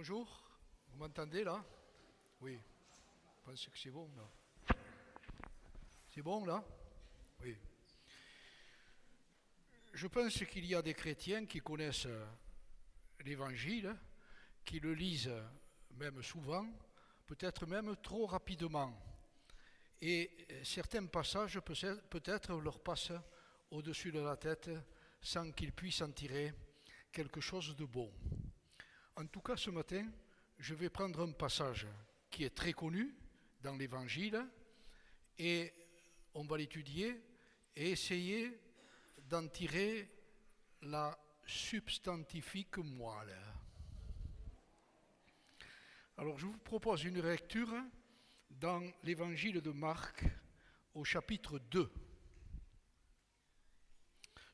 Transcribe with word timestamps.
Bonjour, 0.00 0.28
vous 0.92 0.98
m'entendez 0.98 1.42
là? 1.42 1.60
Oui, 2.40 2.56
je 2.56 3.44
pense 3.44 3.66
que 3.66 3.76
c'est 3.76 3.90
bon 3.90 4.08
là. 4.16 4.76
C'est 6.14 6.22
bon 6.22 6.44
là? 6.44 6.64
Oui. 7.40 7.56
Je 9.92 10.06
pense 10.06 10.44
qu'il 10.44 10.66
y 10.66 10.76
a 10.76 10.82
des 10.82 10.94
chrétiens 10.94 11.46
qui 11.46 11.58
connaissent 11.58 12.06
l'évangile, 13.24 13.92
qui 14.64 14.78
le 14.78 14.94
lisent 14.94 15.34
même 15.96 16.22
souvent, 16.22 16.64
peut-être 17.26 17.66
même 17.66 17.96
trop 17.96 18.26
rapidement. 18.26 18.96
Et 20.00 20.46
certains 20.62 21.06
passages 21.06 21.58
peut-être 21.58 22.56
leur 22.60 22.78
passent 22.78 23.10
au-dessus 23.72 24.12
de 24.12 24.20
la 24.20 24.36
tête 24.36 24.70
sans 25.20 25.50
qu'ils 25.50 25.72
puissent 25.72 26.02
en 26.02 26.12
tirer 26.12 26.54
quelque 27.10 27.40
chose 27.40 27.74
de 27.74 27.84
bon. 27.84 28.12
En 29.18 29.26
tout 29.26 29.40
cas, 29.40 29.56
ce 29.56 29.70
matin, 29.70 30.08
je 30.60 30.74
vais 30.76 30.90
prendre 30.90 31.26
un 31.26 31.32
passage 31.32 31.88
qui 32.30 32.44
est 32.44 32.54
très 32.54 32.72
connu 32.72 33.12
dans 33.60 33.74
l'Évangile 33.74 34.46
et 35.36 35.74
on 36.34 36.44
va 36.44 36.56
l'étudier 36.56 37.20
et 37.74 37.90
essayer 37.90 38.60
d'en 39.28 39.48
tirer 39.48 40.08
la 40.82 41.18
substantifique 41.44 42.78
moelle. 42.78 43.36
Alors 46.16 46.38
je 46.38 46.46
vous 46.46 46.58
propose 46.58 47.02
une 47.02 47.20
lecture 47.20 47.74
dans 48.48 48.88
l'Évangile 49.02 49.60
de 49.60 49.72
Marc 49.72 50.26
au 50.94 51.02
chapitre 51.02 51.58
2. 51.58 51.92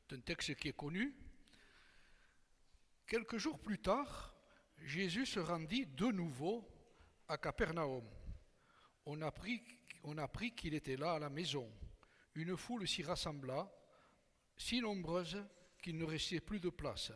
C'est 0.09 0.15
un 0.15 0.21
texte 0.21 0.55
qui 0.55 0.69
est 0.69 0.75
connu. 0.75 1.15
Quelques 3.05 3.37
jours 3.37 3.59
plus 3.59 3.77
tard, 3.77 4.34
Jésus 4.85 5.25
se 5.25 5.39
rendit 5.39 5.87
de 5.87 6.05
nouveau 6.05 6.63
à 7.27 7.39
Capernaum. 7.39 8.07
On 9.07 9.19
apprit, 9.21 9.63
qu'il 10.55 10.75
était 10.75 10.95
là 10.95 11.13
à 11.13 11.19
la 11.19 11.29
maison. 11.29 11.67
Une 12.35 12.55
foule 12.55 12.87
s'y 12.87 13.01
rassembla, 13.01 13.67
si 14.55 14.81
nombreuse 14.81 15.43
qu'il 15.81 15.97
ne 15.97 16.05
restait 16.05 16.39
plus 16.39 16.59
de 16.59 16.69
place, 16.69 17.11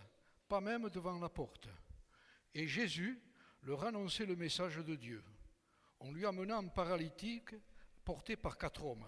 pas 0.48 0.62
même 0.62 0.90
devant 0.90 1.20
la 1.20 1.30
porte. 1.30 1.70
Et 2.56 2.68
Jésus 2.68 3.22
leur 3.62 3.84
annonçait 3.86 4.26
le 4.26 4.36
message 4.36 4.78
de 4.78 4.96
Dieu. 4.96 5.24
On 6.00 6.12
lui 6.12 6.26
amena 6.26 6.58
un 6.58 6.68
paralytique 6.68 7.54
porté 8.04 8.36
par 8.36 8.58
quatre 8.58 8.84
hommes. 8.84 9.06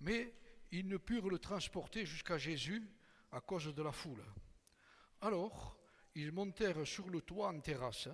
Mais 0.00 0.34
ils 0.72 0.88
ne 0.88 0.96
purent 0.96 1.30
le 1.30 1.38
transporter 1.38 2.04
jusqu'à 2.04 2.36
Jésus 2.36 2.82
à 3.30 3.40
cause 3.40 3.72
de 3.72 3.82
la 3.82 3.92
foule. 3.92 4.24
Alors, 5.20 5.78
ils 6.16 6.32
montèrent 6.32 6.86
sur 6.86 7.10
le 7.10 7.20
toit 7.20 7.48
en 7.48 7.60
terrasse, 7.60 8.08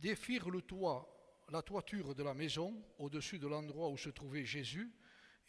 défirent 0.00 0.50
le 0.50 0.60
toit, 0.60 1.06
la 1.48 1.62
toiture 1.62 2.14
de 2.14 2.22
la 2.22 2.34
maison 2.34 2.84
au-dessus 2.98 3.38
de 3.38 3.48
l'endroit 3.48 3.88
où 3.88 3.96
se 3.96 4.10
trouvait 4.10 4.44
Jésus, 4.44 4.92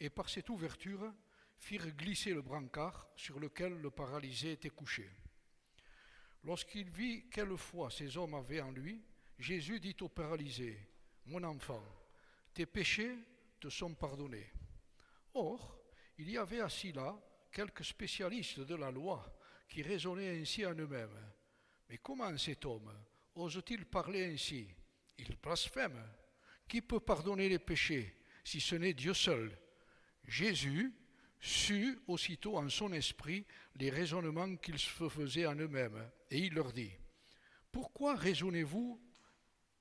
et 0.00 0.08
par 0.08 0.30
cette 0.30 0.48
ouverture 0.48 1.12
firent 1.58 1.94
glisser 1.94 2.32
le 2.32 2.40
brancard 2.40 3.06
sur 3.16 3.38
lequel 3.38 3.74
le 3.74 3.90
paralysé 3.90 4.52
était 4.52 4.70
couché. 4.70 5.10
Lorsqu'il 6.44 6.88
vit 6.88 7.28
quelle 7.28 7.56
foi 7.58 7.90
ces 7.90 8.16
hommes 8.16 8.34
avaient 8.34 8.62
en 8.62 8.70
lui, 8.70 9.04
Jésus 9.38 9.78
dit 9.78 9.96
au 10.00 10.08
paralysé, 10.08 10.88
Mon 11.26 11.44
enfant, 11.44 11.84
tes 12.54 12.66
péchés 12.66 13.14
te 13.60 13.68
sont 13.68 13.94
pardonnés. 13.94 14.50
Or, 15.34 15.78
il 16.16 16.30
y 16.30 16.38
avait 16.38 16.60
assis 16.60 16.92
là 16.92 17.14
quelques 17.52 17.84
spécialistes 17.84 18.60
de 18.60 18.74
la 18.74 18.90
loi 18.90 19.38
qui 19.68 19.82
raisonnaient 19.82 20.40
ainsi 20.40 20.64
en 20.64 20.74
eux-mêmes. 20.74 21.32
Mais 21.92 21.98
comment 21.98 22.38
cet 22.38 22.64
homme 22.64 22.90
ose-t-il 23.34 23.84
parler 23.84 24.24
ainsi? 24.24 24.66
Il 25.18 25.36
blasphème. 25.36 26.02
Qui 26.66 26.80
peut 26.80 27.00
pardonner 27.00 27.50
les 27.50 27.58
péchés 27.58 28.16
si 28.42 28.62
ce 28.62 28.76
n'est 28.76 28.94
Dieu 28.94 29.12
seul? 29.12 29.54
Jésus 30.24 30.94
sut 31.38 32.00
aussitôt 32.06 32.56
en 32.56 32.70
son 32.70 32.94
esprit 32.94 33.44
les 33.76 33.90
raisonnements 33.90 34.56
qu'ils 34.56 34.78
faisaient 34.78 35.44
en 35.44 35.54
eux-mêmes, 35.54 36.10
et 36.30 36.38
il 36.38 36.54
leur 36.54 36.72
dit, 36.72 36.92
Pourquoi 37.70 38.14
raisonnez-vous 38.14 38.98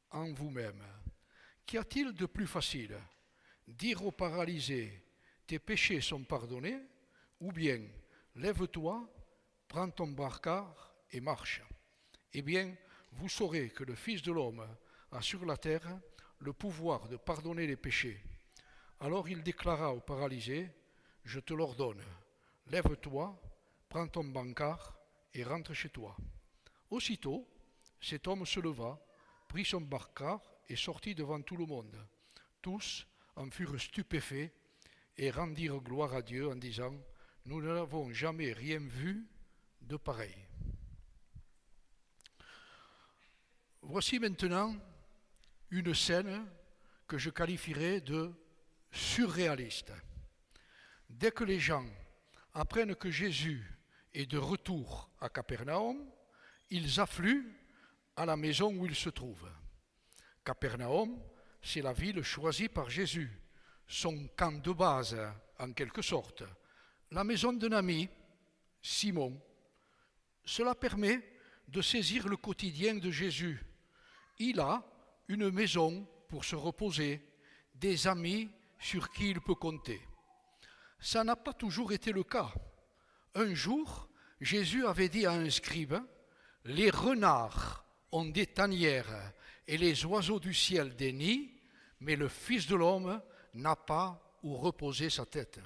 en 0.09 0.34
vous-même? 0.34 0.84
Qu'y 1.66 1.78
a-t-il 1.78 2.12
de 2.12 2.25
plus 2.25 2.47
facile? 2.47 2.97
Dire 3.66 4.06
au 4.06 4.12
paralysé, 4.12 5.02
tes 5.47 5.59
péchés 5.59 6.02
sont 6.02 6.25
pardonnés, 6.25 6.81
ou 7.40 7.53
bien, 7.53 7.81
lève-toi, 8.36 9.09
prends 9.69 9.90
ton 9.90 10.07
barcard 10.07 10.94
et 11.09 11.22
marche 11.22 11.62
eh 12.34 12.42
bien, 12.42 12.75
vous 13.14 13.30
saurez 13.30 13.69
que 13.69 13.84
le 13.84 13.96
Fils 13.96 14.22
de 14.22 14.31
l'homme 14.31 14.66
a 15.12 15.22
sur 15.22 15.46
la 15.46 15.58
terre 15.58 16.00
le 16.40 16.53
pouvoir 16.53 17.08
de 17.08 17.18
pardonner 17.18 17.68
les 17.68 17.75
péchés. 17.75 18.24
Alors 19.00 19.28
il 19.28 19.44
déclara 19.44 19.94
au 19.94 20.00
paralysé, 20.00 20.69
Je 21.24 21.40
te 21.40 21.53
l'ordonne, 21.53 22.03
lève-toi, 22.68 23.40
prends 23.90 24.08
ton 24.08 24.24
bancard 24.24 24.97
et 25.34 25.44
rentre 25.44 25.74
chez 25.74 25.90
toi. 25.90 26.16
Aussitôt, 26.90 27.47
cet 28.00 28.28
homme 28.28 28.46
se 28.46 28.59
leva, 28.59 29.00
prit 29.48 29.66
son 29.66 29.81
bancard 29.81 30.42
et 30.68 30.75
sortit 30.75 31.13
devant 31.13 31.42
tout 31.42 31.58
le 31.58 31.66
monde. 31.66 31.96
Tous 32.62 33.08
en 33.36 33.50
furent 33.50 33.80
stupéfaits 33.80 34.52
et 35.18 35.31
rendirent 35.31 35.81
gloire 35.81 36.13
à 36.13 36.22
Dieu 36.22 36.50
en 36.50 36.56
disant, 36.56 36.96
Nous 37.46 37.62
n'avons 37.62 38.12
jamais 38.12 38.53
rien 38.53 38.80
vu 38.80 39.28
de 39.81 39.98
pareil. 39.98 40.36
Voici 43.84 44.19
maintenant 44.19 44.75
une 45.72 45.94
scène 45.96 46.46
que 47.08 47.18
je 47.18 47.30
qualifierais 47.30 48.00
de 48.00 48.31
surréaliste. 48.92 49.92
Dès 51.09 51.31
que 51.31 51.44
les 51.44 51.59
gens 51.59 51.86
apprennent 52.53 52.96
que 52.96 53.09
Jésus 53.09 53.64
est 54.14 54.28
de 54.28 54.38
retour 54.38 55.09
à 55.19 55.30
Capernaum, 55.30 55.97
ils 56.69 57.00
affluent 57.00 57.53
à 58.16 58.25
la 58.25 58.38
maison 58.38 58.74
où 58.74 58.86
il 58.86 58.96
se 58.96 59.09
trouve. 59.09 59.50
Capernaum, 60.46 61.19
c'est 61.62 61.81
la 61.81 61.94
ville 61.94 62.22
choisie 62.22 62.69
par 62.69 62.90
Jésus, 62.90 63.31
son 63.88 64.28
camp 64.38 64.62
de 64.62 64.72
base 64.72 65.18
en 65.59 65.74
quelque 65.74 66.02
sorte, 66.02 66.44
la 67.09 67.24
maison 67.24 67.52
d'un 67.52 67.72
ami, 67.72 68.08
Simon. 68.81 69.42
Cela 70.46 70.75
permet 70.75 71.19
de 71.68 71.81
saisir 71.81 72.28
le 72.28 72.38
quotidien 72.38 72.96
de 72.96 73.12
Jésus 73.12 73.59
il 74.50 74.59
a 74.59 74.84
une 75.28 75.50
maison 75.52 76.07
pour 76.28 76.46
se 76.46 76.56
reposer, 76.56 77.22
des 77.75 78.07
amis 78.07 78.50
sur 78.79 79.12
qui 79.12 79.29
il 79.29 79.41
peut 79.41 79.56
compter. 79.56 80.02
Ça 81.00 81.24
n'a 81.24 81.35
pas 81.35 81.53
toujours 81.53 81.91
été 81.91 82.12
le 82.12 82.24
cas. 82.24 82.51
Un 83.35 83.53
jour, 83.53 84.09
Jésus 84.40 84.85
avait 84.85 85.09
dit 85.09 85.25
à 85.25 85.31
un 85.31 85.50
scribe, 85.50 85.96
Les 86.66 86.90
renards 86.90 87.85
ont 88.12 88.25
des 88.25 88.47
tanières 88.47 89.34
et 89.68 89.78
les 89.78 90.06
oiseaux 90.06 90.40
du 90.40 90.53
ciel 90.53 90.96
des 90.96 91.13
nids, 91.13 91.51
mais 92.00 92.16
le 92.16 92.28
Fils 92.28 92.68
de 92.68 92.75
l'homme 92.75 93.22
n'a 93.53 93.75
pas 93.75 94.40
où 94.44 94.57
reposer 94.57 95.09
sa 95.09 95.25
tête. 95.25 95.59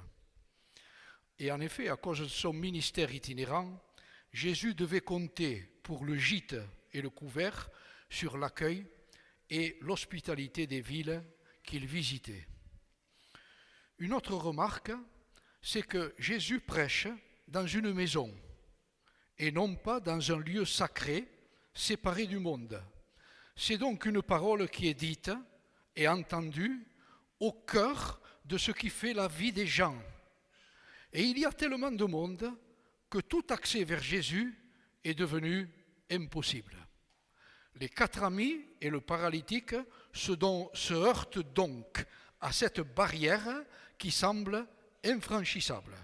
Et 1.38 1.50
en 1.50 1.60
effet, 1.60 1.88
à 1.88 1.96
cause 1.96 2.20
de 2.20 2.28
son 2.28 2.52
ministère 2.52 3.12
itinérant, 3.12 3.82
Jésus 4.32 4.74
devait 4.74 5.00
compter 5.00 5.68
pour 5.82 6.04
le 6.04 6.16
gîte 6.16 6.56
et 6.92 7.02
le 7.02 7.10
couvert 7.10 7.70
sur 8.08 8.38
l'accueil 8.38 8.86
et 9.50 9.76
l'hospitalité 9.80 10.66
des 10.66 10.80
villes 10.80 11.22
qu'il 11.62 11.86
visitait. 11.86 12.46
Une 13.98 14.12
autre 14.12 14.34
remarque, 14.34 14.92
c'est 15.62 15.82
que 15.82 16.14
Jésus 16.18 16.60
prêche 16.60 17.08
dans 17.48 17.66
une 17.66 17.92
maison 17.92 18.32
et 19.38 19.50
non 19.50 19.74
pas 19.74 20.00
dans 20.00 20.32
un 20.32 20.38
lieu 20.38 20.64
sacré 20.64 21.28
séparé 21.74 22.26
du 22.26 22.38
monde. 22.38 22.82
C'est 23.54 23.78
donc 23.78 24.06
une 24.06 24.22
parole 24.22 24.68
qui 24.68 24.88
est 24.88 24.94
dite 24.94 25.30
et 25.94 26.08
entendue 26.08 26.86
au 27.40 27.52
cœur 27.52 28.20
de 28.44 28.58
ce 28.58 28.70
qui 28.70 28.90
fait 28.90 29.12
la 29.12 29.28
vie 29.28 29.52
des 29.52 29.66
gens. 29.66 29.96
Et 31.12 31.22
il 31.22 31.38
y 31.38 31.44
a 31.44 31.52
tellement 31.52 31.90
de 31.90 32.04
monde 32.04 32.50
que 33.10 33.18
tout 33.18 33.44
accès 33.50 33.84
vers 33.84 34.02
Jésus 34.02 34.54
est 35.04 35.14
devenu 35.14 35.68
impossible. 36.10 36.85
Les 37.78 37.90
quatre 37.90 38.22
amis 38.22 38.64
et 38.80 38.88
le 38.88 39.02
paralytique 39.02 39.74
se, 40.12 40.92
heurtent 40.94 41.38
donc 41.54 42.04
à 42.40 42.50
cette 42.50 42.80
barrière 42.80 43.64
qui 43.98 44.10
semble 44.10 44.66
infranchissable. 45.04 45.94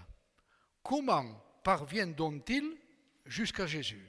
Comment 0.83 1.43
parviennent-ils 1.63 2.77
jusqu'à 3.25 3.65
Jésus? 3.65 4.07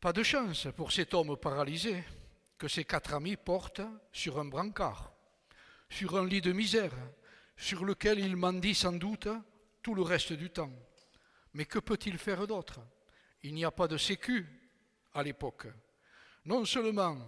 Pas 0.00 0.12
de 0.12 0.22
chance 0.22 0.66
pour 0.76 0.90
cet 0.90 1.14
homme 1.14 1.36
paralysé 1.36 2.02
que 2.58 2.66
ses 2.66 2.84
quatre 2.84 3.14
amis 3.14 3.36
portent 3.36 3.82
sur 4.12 4.40
un 4.40 4.46
brancard, 4.46 5.12
sur 5.88 6.16
un 6.16 6.26
lit 6.26 6.40
de 6.40 6.52
misère, 6.52 6.94
sur 7.56 7.84
lequel 7.84 8.18
il 8.18 8.36
mendie 8.36 8.74
sans 8.74 8.92
doute 8.92 9.28
tout 9.82 9.94
le 9.94 10.02
reste 10.02 10.32
du 10.32 10.50
temps. 10.50 10.72
Mais 11.54 11.64
que 11.64 11.78
peut-il 11.78 12.18
faire 12.18 12.46
d'autre? 12.46 12.80
Il 13.42 13.54
n'y 13.54 13.64
a 13.64 13.70
pas 13.70 13.88
de 13.88 13.96
sécu, 13.96 14.59
à 15.14 15.22
l'époque. 15.22 15.66
Non 16.44 16.64
seulement 16.64 17.18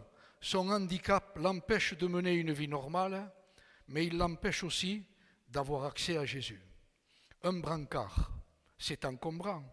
son 0.40 0.70
handicap 0.70 1.36
l'empêche 1.38 1.94
de 1.96 2.06
mener 2.06 2.34
une 2.34 2.52
vie 2.52 2.68
normale, 2.68 3.32
mais 3.88 4.06
il 4.06 4.16
l'empêche 4.16 4.64
aussi 4.64 5.04
d'avoir 5.48 5.84
accès 5.84 6.16
à 6.16 6.24
Jésus. 6.24 6.60
Un 7.42 7.54
brancard, 7.54 8.30
c'est 8.78 9.04
encombrant. 9.04 9.64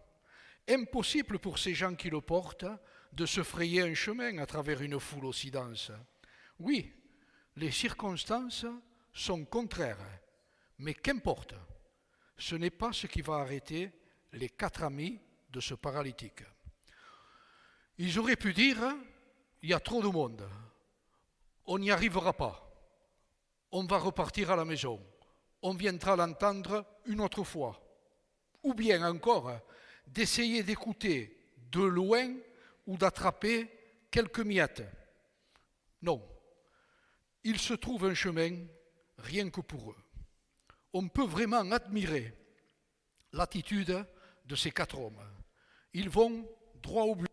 Impossible 0.68 1.38
pour 1.38 1.58
ces 1.58 1.74
gens 1.74 1.94
qui 1.94 2.10
le 2.10 2.20
portent 2.20 2.66
de 3.12 3.26
se 3.26 3.42
frayer 3.42 3.82
un 3.82 3.94
chemin 3.94 4.38
à 4.38 4.46
travers 4.46 4.82
une 4.82 5.00
foule 5.00 5.24
aussi 5.24 5.50
dense. 5.50 5.90
Oui, 6.60 6.92
les 7.56 7.70
circonstances 7.70 8.66
sont 9.12 9.44
contraires, 9.44 10.20
mais 10.78 10.94
qu'importe, 10.94 11.54
ce 12.36 12.54
n'est 12.54 12.70
pas 12.70 12.92
ce 12.92 13.06
qui 13.06 13.22
va 13.22 13.36
arrêter 13.36 13.90
les 14.32 14.48
quatre 14.48 14.84
amis 14.84 15.20
de 15.50 15.60
ce 15.60 15.74
paralytique. 15.74 16.44
Ils 18.02 18.18
auraient 18.18 18.34
pu 18.34 18.54
dire, 18.54 18.78
il 19.60 19.68
y 19.68 19.74
a 19.74 19.78
trop 19.78 20.02
de 20.02 20.08
monde, 20.08 20.48
on 21.66 21.78
n'y 21.78 21.90
arrivera 21.90 22.32
pas, 22.32 22.66
on 23.72 23.84
va 23.84 23.98
repartir 23.98 24.50
à 24.50 24.56
la 24.56 24.64
maison, 24.64 24.98
on 25.60 25.74
viendra 25.74 26.16
l'entendre 26.16 26.86
une 27.04 27.20
autre 27.20 27.44
fois. 27.44 27.78
Ou 28.62 28.72
bien 28.72 29.06
encore, 29.06 29.52
d'essayer 30.06 30.62
d'écouter 30.62 31.36
de 31.70 31.82
loin 31.82 32.34
ou 32.86 32.96
d'attraper 32.96 33.70
quelques 34.10 34.40
miettes. 34.40 34.82
Non, 36.00 36.26
il 37.44 37.58
se 37.58 37.74
trouve 37.74 38.06
un 38.06 38.14
chemin 38.14 38.64
rien 39.18 39.50
que 39.50 39.60
pour 39.60 39.90
eux. 39.90 40.02
On 40.94 41.06
peut 41.06 41.26
vraiment 41.26 41.70
admirer 41.70 42.32
l'attitude 43.34 44.06
de 44.46 44.56
ces 44.56 44.70
quatre 44.70 44.98
hommes. 44.98 45.22
Ils 45.92 46.08
vont 46.08 46.48
droit 46.82 47.04
au 47.04 47.14
but. 47.14 47.30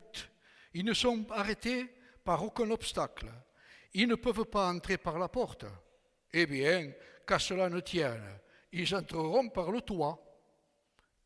Ils 0.74 0.86
ne 0.86 0.94
sont 0.94 1.26
arrêtés 1.32 1.88
par 2.24 2.44
aucun 2.44 2.70
obstacle. 2.72 3.32
Ils 3.94 4.08
ne 4.08 4.16
peuvent 4.16 4.46
pas 4.46 4.70
entrer 4.70 4.98
par 4.98 5.18
la 5.18 5.30
porte. 5.30 5.66
Eh 6.34 6.46
bien, 6.46 6.92
qu'à 7.26 7.40
cela 7.40 7.70
ne 7.70 7.80
tienne, 7.80 8.40
ils 8.72 8.94
entreront 8.96 9.50
par 9.50 9.72
le 9.72 9.82
toit. 9.82 10.22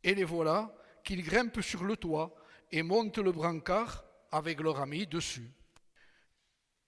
Et 0.04 0.16
les 0.16 0.24
voilà 0.24 0.74
qu'ils 1.04 1.24
grimpent 1.24 1.62
sur 1.62 1.84
le 1.84 1.98
toit 1.98 2.34
et 2.72 2.84
montent 2.84 3.18
le 3.18 3.32
brancard 3.32 4.04
avec 4.32 4.60
leur 4.62 4.80
ami 4.80 5.06
dessus. 5.08 5.52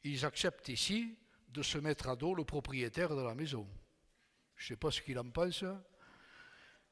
Ils 0.04 0.26
acceptent 0.26 0.70
ici 0.70 1.18
de 1.50 1.62
se 1.62 1.78
mettre 1.78 2.10
à 2.10 2.16
dos 2.16 2.34
le 2.34 2.44
propriétaire 2.44 3.16
de 3.16 3.22
la 3.22 3.36
maison. 3.36 3.68
Je 4.56 4.66
ne 4.66 4.68
sais 4.70 4.80
pas 4.80 4.92
ce 4.92 5.02
qu'il 5.02 5.20
en 5.20 5.30
pense. 5.30 5.64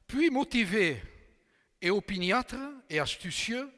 Puis, 0.07 0.29
motivés 0.29 1.01
et 1.81 1.89
opiniâtres 1.89 2.55
et 2.89 2.99
astucieux, 2.99 3.71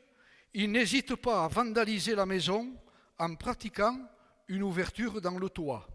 ils 0.53 0.71
n'hésitent 0.71 1.15
pas 1.15 1.45
à 1.45 1.47
vandaliser 1.47 2.15
la 2.15 2.25
maison 2.25 2.75
en 3.17 3.35
pratiquant 3.35 3.97
une 4.47 4.63
ouverture 4.63 5.19
dans 5.21 5.38
le 5.38 5.50
toit. 5.50 5.88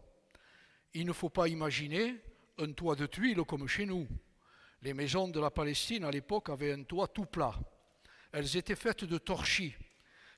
Il 0.94 1.06
ne 1.06 1.12
faut 1.12 1.28
pas 1.28 1.48
imaginer 1.48 2.16
un 2.58 2.72
toit 2.72 2.96
de 2.96 3.06
tuiles 3.06 3.44
comme 3.44 3.68
chez 3.68 3.86
nous. 3.86 4.08
Les 4.82 4.94
maisons 4.94 5.28
de 5.28 5.40
la 5.40 5.50
Palestine 5.50 6.04
à 6.04 6.10
l'époque 6.10 6.48
avaient 6.48 6.72
un 6.72 6.82
toit 6.82 7.08
tout 7.08 7.26
plat. 7.26 7.54
Elles 8.32 8.56
étaient 8.56 8.76
faites 8.76 9.04
de 9.04 9.18
torchis. 9.18 9.74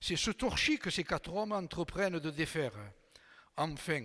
C'est 0.01 0.17
ce 0.17 0.31
torchis 0.31 0.79
que 0.79 0.91
ces 0.91 1.05
quatre 1.05 1.35
hommes 1.35 1.53
entreprennent 1.53 2.19
de 2.19 2.31
défaire. 2.31 2.73
Enfin, 3.57 4.05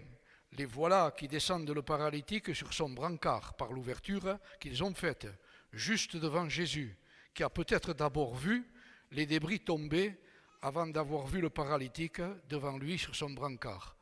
les 0.53 0.65
voilà 0.65 1.13
qui 1.17 1.27
descendent 1.27 1.69
le 1.69 1.81
paralytique 1.81 2.55
sur 2.55 2.73
son 2.73 2.89
brancard 2.89 3.55
par 3.55 3.71
l'ouverture 3.71 4.37
qu'ils 4.59 4.83
ont 4.83 4.93
faite, 4.93 5.27
juste 5.71 6.15
devant 6.15 6.47
Jésus, 6.47 6.97
qui 7.33 7.43
a 7.43 7.49
peut-être 7.49 7.93
d'abord 7.93 8.35
vu 8.35 8.65
les 9.15 9.25
débris 9.25 9.61
tomber 9.61 10.13
avant 10.61 10.87
d'avoir 10.87 11.25
vu 11.25 11.39
le 11.39 11.49
paralytique 11.49 12.21
devant 12.49 12.77
lui 12.77 12.97
sur 12.97 13.15
son 13.15 13.29
brancard. 13.29 13.95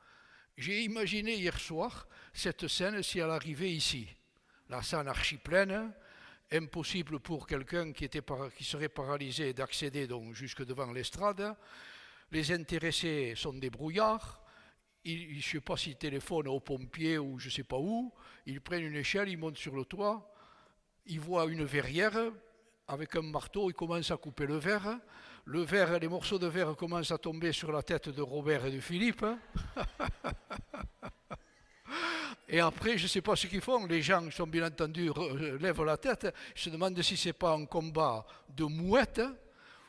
J'ai 0.57 0.81
imaginé 0.83 1.35
hier 1.35 1.59
soir 1.59 2.07
cette 2.33 2.67
scène 2.67 3.01
si 3.03 3.19
elle 3.19 3.29
arrivait 3.29 3.71
ici. 3.71 4.07
La 4.69 4.81
salle 4.81 5.07
archi 5.07 5.37
pleine, 5.37 5.93
impossible 6.51 7.19
pour 7.19 7.45
quelqu'un 7.45 7.91
qui, 7.91 8.09
qui 8.09 8.63
serait 8.63 8.89
paralysé 8.89 9.53
d'accéder 9.53 10.07
donc 10.07 10.33
jusque 10.33 10.65
devant 10.65 10.91
l'estrade. 10.91 11.55
Les 12.31 12.51
intéressés 12.51 13.33
sont 13.35 13.53
des 13.53 13.69
brouillards. 13.69 14.41
Ils, 15.05 15.31
je 15.33 15.35
ne 15.35 15.41
sais 15.41 15.61
pas 15.61 15.77
s'ils 15.77 15.97
téléphonent 15.97 16.47
aux 16.47 16.59
pompiers 16.59 17.19
ou 17.19 17.37
je 17.37 17.47
ne 17.47 17.51
sais 17.51 17.63
pas 17.63 17.77
où. 17.77 18.11
Ils 18.47 18.61
prennent 18.61 18.85
une 18.85 18.95
échelle, 18.95 19.29
ils 19.29 19.37
montent 19.37 19.57
sur 19.57 19.75
le 19.75 19.85
toit. 19.85 20.33
Ils 21.05 21.19
voient 21.19 21.45
une 21.45 21.65
verrière 21.65 22.31
avec 22.87 23.15
un 23.15 23.21
marteau, 23.21 23.69
ils 23.69 23.73
commencent 23.73 24.11
à 24.11 24.17
couper 24.17 24.45
le 24.45 24.57
verre. 24.57 24.99
Le 25.45 25.61
verre, 25.61 25.99
les 25.99 26.07
morceaux 26.07 26.39
de 26.39 26.47
verre 26.47 26.75
commencent 26.75 27.11
à 27.11 27.17
tomber 27.17 27.51
sur 27.51 27.71
la 27.71 27.83
tête 27.83 28.09
de 28.09 28.21
Robert 28.21 28.65
et 28.65 28.71
de 28.71 28.79
Philippe. 28.79 29.25
Et 32.47 32.59
après, 32.59 32.97
je 32.97 33.03
ne 33.03 33.07
sais 33.07 33.21
pas 33.21 33.35
ce 33.35 33.47
qu'ils 33.47 33.61
font. 33.61 33.85
Les 33.87 34.01
gens, 34.01 34.29
sont 34.29 34.45
bien 34.45 34.67
entendu, 34.67 35.09
lèvent 35.59 35.83
la 35.83 35.97
tête, 35.97 36.27
ils 36.55 36.61
se 36.61 36.69
demandent 36.69 37.01
si 37.01 37.17
ce 37.17 37.29
n'est 37.29 37.33
pas 37.33 37.53
un 37.53 37.65
combat 37.65 38.25
de 38.49 38.65
mouettes, 38.65 39.21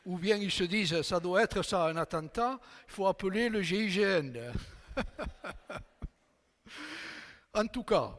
ou 0.05 0.17
bien 0.17 0.37
ils 0.37 0.51
se 0.51 0.63
disent, 0.63 1.01
ça 1.01 1.19
doit 1.19 1.43
être 1.43 1.63
ça, 1.63 1.85
un 1.85 1.97
attentat, 1.97 2.59
il 2.87 2.93
faut 2.93 3.07
appeler 3.07 3.49
le 3.49 3.61
GIGN. 3.61 4.51
en 7.53 7.67
tout 7.67 7.83
cas, 7.83 8.15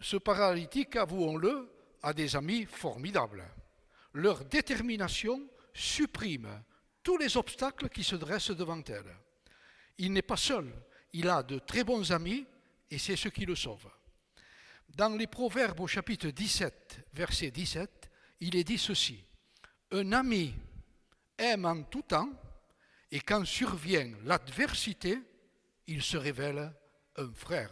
ce 0.00 0.16
paralytique, 0.16 0.96
avouons-le, 0.96 1.68
a 2.02 2.12
des 2.12 2.36
amis 2.36 2.66
formidables. 2.66 3.44
Leur 4.14 4.44
détermination 4.44 5.48
supprime 5.74 6.62
tous 7.02 7.16
les 7.16 7.36
obstacles 7.36 7.88
qui 7.88 8.04
se 8.04 8.16
dressent 8.16 8.50
devant 8.50 8.82
elle. 8.88 9.16
Il 9.98 10.12
n'est 10.12 10.22
pas 10.22 10.36
seul, 10.36 10.72
il 11.12 11.28
a 11.28 11.42
de 11.42 11.58
très 11.58 11.84
bons 11.84 12.12
amis 12.12 12.46
et 12.90 12.98
c'est 12.98 13.16
ce 13.16 13.28
qui 13.28 13.44
le 13.44 13.54
sauve. 13.54 13.88
Dans 14.88 15.16
les 15.16 15.26
Proverbes 15.26 15.80
au 15.80 15.86
chapitre 15.86 16.28
17, 16.28 17.06
verset 17.12 17.50
17, 17.50 18.10
il 18.40 18.56
est 18.56 18.64
dit 18.64 18.78
ceci. 18.78 19.22
Un 19.90 20.12
ami 20.12 20.54
aime 21.36 21.64
en 21.64 21.82
tout 21.82 22.02
temps, 22.02 22.30
et 23.10 23.20
quand 23.20 23.44
survient 23.44 24.12
l'adversité, 24.24 25.18
il 25.86 26.02
se 26.02 26.16
révèle 26.16 26.72
un 27.16 27.32
frère. 27.32 27.70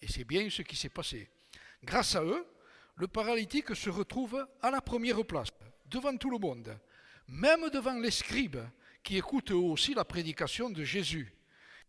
Et 0.00 0.08
c'est 0.08 0.24
bien 0.24 0.48
ce 0.50 0.62
qui 0.62 0.76
s'est 0.76 0.90
passé. 0.90 1.30
Grâce 1.82 2.16
à 2.16 2.22
eux, 2.22 2.46
le 2.96 3.08
paralytique 3.08 3.74
se 3.74 3.90
retrouve 3.90 4.46
à 4.60 4.70
la 4.70 4.80
première 4.80 5.24
place, 5.24 5.50
devant 5.94 6.16
tout 6.16 6.30
le 6.30 6.38
monde, 6.38 6.76
même 7.28 7.70
devant 7.70 7.94
les 7.94 8.10
scribes 8.10 8.60
qui 9.02 9.16
écoutent 9.16 9.52
aussi 9.52 9.94
la 9.94 10.04
prédication 10.04 10.68
de 10.70 10.82
Jésus. 10.82 11.32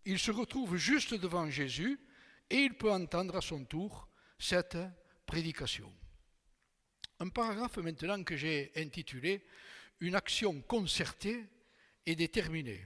Il 0.05 0.19
se 0.19 0.31
retrouve 0.31 0.77
juste 0.77 1.15
devant 1.15 1.49
Jésus 1.49 1.99
et 2.49 2.57
il 2.57 2.75
peut 2.75 2.91
entendre 2.91 3.35
à 3.35 3.41
son 3.41 3.65
tour 3.65 4.07
cette 4.37 4.77
prédication. 5.25 5.91
Un 7.19 7.29
paragraphe 7.29 7.77
maintenant 7.77 8.23
que 8.23 8.37
j'ai 8.37 8.71
intitulé 8.75 9.43
Une 10.01 10.15
action 10.15 10.61
concertée 10.61 11.45
et 12.05 12.15
déterminée. 12.15 12.85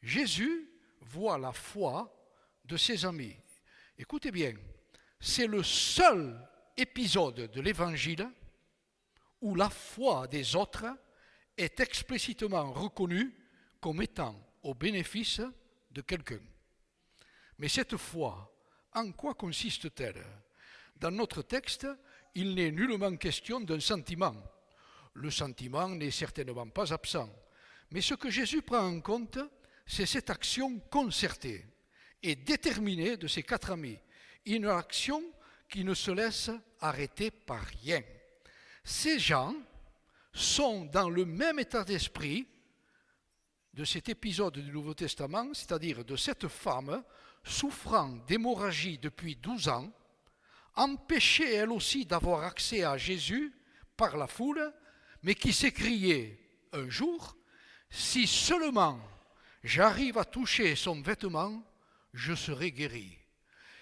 Jésus 0.00 0.70
voit 1.00 1.36
la 1.36 1.52
foi 1.52 2.16
de 2.64 2.76
ses 2.76 3.04
amis. 3.04 3.36
Écoutez 3.98 4.30
bien, 4.30 4.54
c'est 5.18 5.48
le 5.48 5.62
seul 5.62 6.40
épisode 6.76 7.50
de 7.50 7.60
l'Évangile 7.60 8.30
où 9.40 9.54
la 9.54 9.70
foi 9.70 10.26
des 10.26 10.56
autres 10.56 10.86
est 11.56 11.80
explicitement 11.80 12.72
reconnue 12.72 13.34
comme 13.80 14.02
étant 14.02 14.36
au 14.62 14.74
bénéfice 14.74 15.40
de 15.90 16.00
quelqu'un. 16.02 16.40
Mais 17.58 17.68
cette 17.68 17.96
foi 17.96 18.50
en 18.92 19.12
quoi 19.12 19.34
consiste-t-elle? 19.34 20.24
Dans 20.96 21.10
notre 21.10 21.42
texte, 21.42 21.86
il 22.34 22.54
n'est 22.54 22.70
nullement 22.70 23.16
question 23.16 23.60
d'un 23.60 23.80
sentiment. 23.80 24.34
Le 25.14 25.30
sentiment 25.30 25.88
n'est 25.88 26.10
certainement 26.10 26.68
pas 26.68 26.92
absent. 26.92 27.30
Mais 27.90 28.00
ce 28.00 28.14
que 28.14 28.30
Jésus 28.30 28.62
prend 28.62 28.86
en 28.86 29.00
compte, 29.00 29.38
c'est 29.86 30.06
cette 30.06 30.30
action 30.30 30.78
concertée 30.90 31.64
et 32.22 32.36
déterminée 32.36 33.16
de 33.16 33.26
ses 33.26 33.42
quatre 33.42 33.72
amis. 33.72 33.98
Une 34.46 34.66
action 34.66 35.22
qui 35.68 35.84
ne 35.84 35.94
se 35.94 36.10
laisse 36.10 36.50
arrêter 36.80 37.30
par 37.30 37.64
rien. 37.82 38.02
Ces 38.84 39.18
gens 39.18 39.54
sont 40.32 40.84
dans 40.86 41.10
le 41.10 41.24
même 41.24 41.58
état 41.58 41.84
d'esprit 41.84 42.46
de 43.74 43.84
cet 43.84 44.08
épisode 44.08 44.58
du 44.58 44.72
Nouveau 44.72 44.94
Testament, 44.94 45.54
c'est-à-dire 45.54 46.04
de 46.04 46.16
cette 46.16 46.48
femme 46.48 47.02
souffrant 47.44 48.08
d'hémorragie 48.26 48.98
depuis 48.98 49.36
12 49.36 49.68
ans, 49.68 49.90
empêchée 50.74 51.54
elle 51.54 51.70
aussi 51.70 52.04
d'avoir 52.04 52.44
accès 52.44 52.84
à 52.84 52.96
Jésus 52.96 53.52
par 53.96 54.16
la 54.16 54.26
foule, 54.26 54.72
mais 55.22 55.34
qui 55.34 55.52
s'écriait 55.52 56.38
un 56.72 56.88
jour, 56.88 57.36
si 57.90 58.26
seulement 58.26 59.00
j'arrive 59.62 60.18
à 60.18 60.24
toucher 60.24 60.74
son 60.76 61.00
vêtement, 61.02 61.62
je 62.12 62.34
serai 62.34 62.72
guéri. 62.72 63.16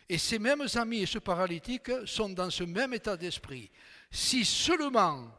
Et 0.08 0.18
ces 0.18 0.38
mêmes 0.38 0.66
amis 0.74 1.02
et 1.02 1.06
ce 1.06 1.18
paralytique 1.18 1.90
sont 2.06 2.30
dans 2.30 2.50
ce 2.50 2.64
même 2.64 2.94
état 2.94 3.16
d'esprit. 3.16 3.70
Si 4.10 4.44
seulement 4.44 5.30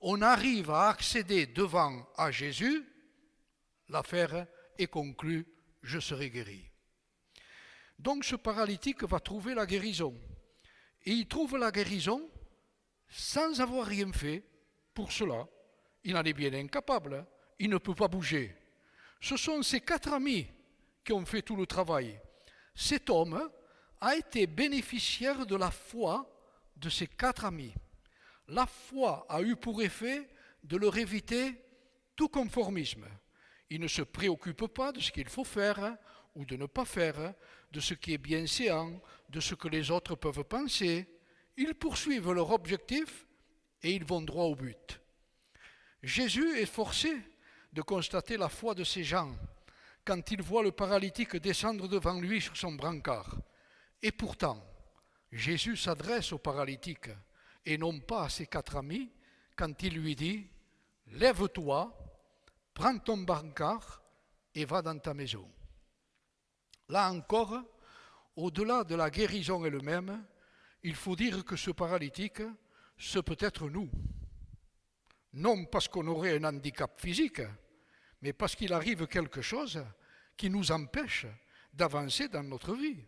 on 0.00 0.22
arrive 0.22 0.70
à 0.70 0.88
accéder 0.90 1.46
devant 1.46 2.06
à 2.16 2.30
Jésus, 2.30 2.84
l'affaire 3.88 4.46
est 4.78 4.86
conclue 4.86 5.46
je 5.82 5.98
serai 5.98 6.30
guéri. 6.30 6.70
Donc 7.98 8.24
ce 8.24 8.36
paralytique 8.36 9.04
va 9.04 9.20
trouver 9.20 9.54
la 9.54 9.66
guérison. 9.66 10.14
Et 11.04 11.12
il 11.12 11.26
trouve 11.26 11.56
la 11.56 11.70
guérison 11.70 12.28
sans 13.08 13.60
avoir 13.60 13.86
rien 13.86 14.12
fait 14.12 14.44
pour 14.94 15.12
cela. 15.12 15.46
Il 16.04 16.16
en 16.16 16.22
est 16.22 16.32
bien 16.32 16.52
incapable, 16.52 17.26
il 17.58 17.70
ne 17.70 17.78
peut 17.78 17.94
pas 17.94 18.08
bouger. 18.08 18.54
Ce 19.20 19.36
sont 19.36 19.62
ses 19.62 19.80
quatre 19.80 20.12
amis 20.12 20.46
qui 21.04 21.12
ont 21.12 21.26
fait 21.26 21.42
tout 21.42 21.56
le 21.56 21.66
travail. 21.66 22.20
Cet 22.74 23.10
homme 23.10 23.50
a 24.00 24.16
été 24.16 24.46
bénéficiaire 24.46 25.46
de 25.46 25.56
la 25.56 25.70
foi 25.70 26.30
de 26.76 26.88
ses 26.88 27.08
quatre 27.08 27.44
amis. 27.44 27.74
La 28.48 28.66
foi 28.66 29.26
a 29.28 29.42
eu 29.42 29.56
pour 29.56 29.82
effet 29.82 30.28
de 30.64 30.76
leur 30.76 30.96
éviter 30.96 31.54
tout 32.16 32.28
conformisme. 32.28 33.06
Il 33.70 33.80
ne 33.80 33.88
se 33.88 34.02
préoccupe 34.02 34.66
pas 34.66 34.92
de 34.92 35.00
ce 35.00 35.12
qu'il 35.12 35.28
faut 35.28 35.44
faire 35.44 35.96
ou 36.34 36.44
de 36.44 36.56
ne 36.56 36.66
pas 36.66 36.84
faire, 36.84 37.34
de 37.72 37.80
ce 37.80 37.94
qui 37.94 38.14
est 38.14 38.18
bien 38.18 38.46
séant, 38.46 39.00
de 39.28 39.40
ce 39.40 39.54
que 39.54 39.68
les 39.68 39.90
autres 39.90 40.14
peuvent 40.14 40.44
penser. 40.44 41.06
Ils 41.56 41.74
poursuivent 41.74 42.32
leur 42.32 42.50
objectif 42.50 43.26
et 43.82 43.92
ils 43.92 44.04
vont 44.04 44.22
droit 44.22 44.44
au 44.44 44.54
but. 44.54 45.00
Jésus 46.02 46.58
est 46.58 46.66
forcé 46.66 47.14
de 47.72 47.82
constater 47.82 48.36
la 48.36 48.48
foi 48.48 48.74
de 48.74 48.84
ces 48.84 49.04
gens 49.04 49.34
quand 50.04 50.30
il 50.30 50.40
voit 50.40 50.62
le 50.62 50.72
paralytique 50.72 51.36
descendre 51.36 51.86
devant 51.86 52.18
lui 52.18 52.40
sur 52.40 52.56
son 52.56 52.72
brancard. 52.72 53.36
Et 54.00 54.12
pourtant, 54.12 54.64
Jésus 55.30 55.76
s'adresse 55.76 56.32
au 56.32 56.38
paralytique 56.38 57.10
et 57.64 57.78
non 57.78 58.00
pas 58.00 58.24
à 58.24 58.28
ses 58.28 58.46
quatre 58.46 58.76
amis 58.76 59.10
quand 59.56 59.82
il 59.82 59.94
lui 59.94 60.14
dit 60.14 60.46
Lève-toi, 61.08 61.96
prends 62.74 62.98
ton 62.98 63.18
brancard 63.18 64.02
et 64.54 64.64
va 64.64 64.82
dans 64.82 64.98
ta 64.98 65.14
maison. 65.14 65.48
Là 66.88 67.10
encore, 67.10 67.62
au-delà 68.36 68.84
de 68.84 68.94
la 68.94 69.10
guérison 69.10 69.64
elle-même, 69.64 70.24
il 70.82 70.94
faut 70.94 71.16
dire 71.16 71.44
que 71.44 71.56
ce 71.56 71.70
paralytique, 71.70 72.42
ce 72.96 73.18
peut 73.18 73.36
être 73.40 73.68
nous. 73.68 73.90
Non 75.34 75.64
parce 75.64 75.88
qu'on 75.88 76.06
aurait 76.06 76.38
un 76.38 76.44
handicap 76.44 77.00
physique, 77.00 77.42
mais 78.22 78.32
parce 78.32 78.54
qu'il 78.54 78.72
arrive 78.72 79.06
quelque 79.06 79.42
chose 79.42 79.84
qui 80.36 80.50
nous 80.50 80.70
empêche 80.72 81.26
d'avancer 81.72 82.28
dans 82.28 82.42
notre 82.42 82.74
vie. 82.74 83.04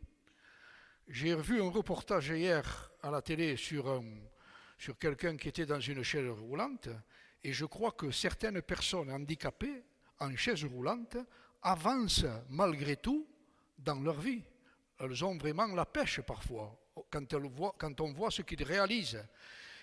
J'ai 1.09 1.35
vu 1.35 1.63
un 1.63 1.71
reportage 1.71 2.29
hier 2.29 2.93
à 3.03 3.11
la 3.11 3.23
télé 3.23 3.57
sur, 3.57 4.03
sur 4.81 4.99
quelqu'un 4.99 5.37
qui 5.37 5.49
était 5.49 5.67
dans 5.67 5.79
une 5.79 6.03
chaise 6.03 6.31
roulante, 6.31 6.89
et 7.45 7.53
je 7.53 7.67
crois 7.67 7.93
que 7.93 8.11
certaines 8.11 8.63
personnes 8.63 9.13
handicapées 9.13 9.85
en 10.19 10.35
chaise 10.35 10.65
roulante 10.65 11.19
avancent 11.61 12.25
malgré 12.49 12.97
tout 12.97 13.29
dans 13.77 14.01
leur 14.01 14.19
vie. 14.19 14.43
Elles 14.99 15.23
ont 15.23 15.37
vraiment 15.37 15.67
la 15.67 15.85
pêche 15.85 16.23
parfois, 16.23 16.75
quand, 17.11 18.01
on 18.01 18.13
voit 18.15 18.31
ce 18.31 18.41
qu'ils 18.41 18.63
réalisent. 18.63 19.23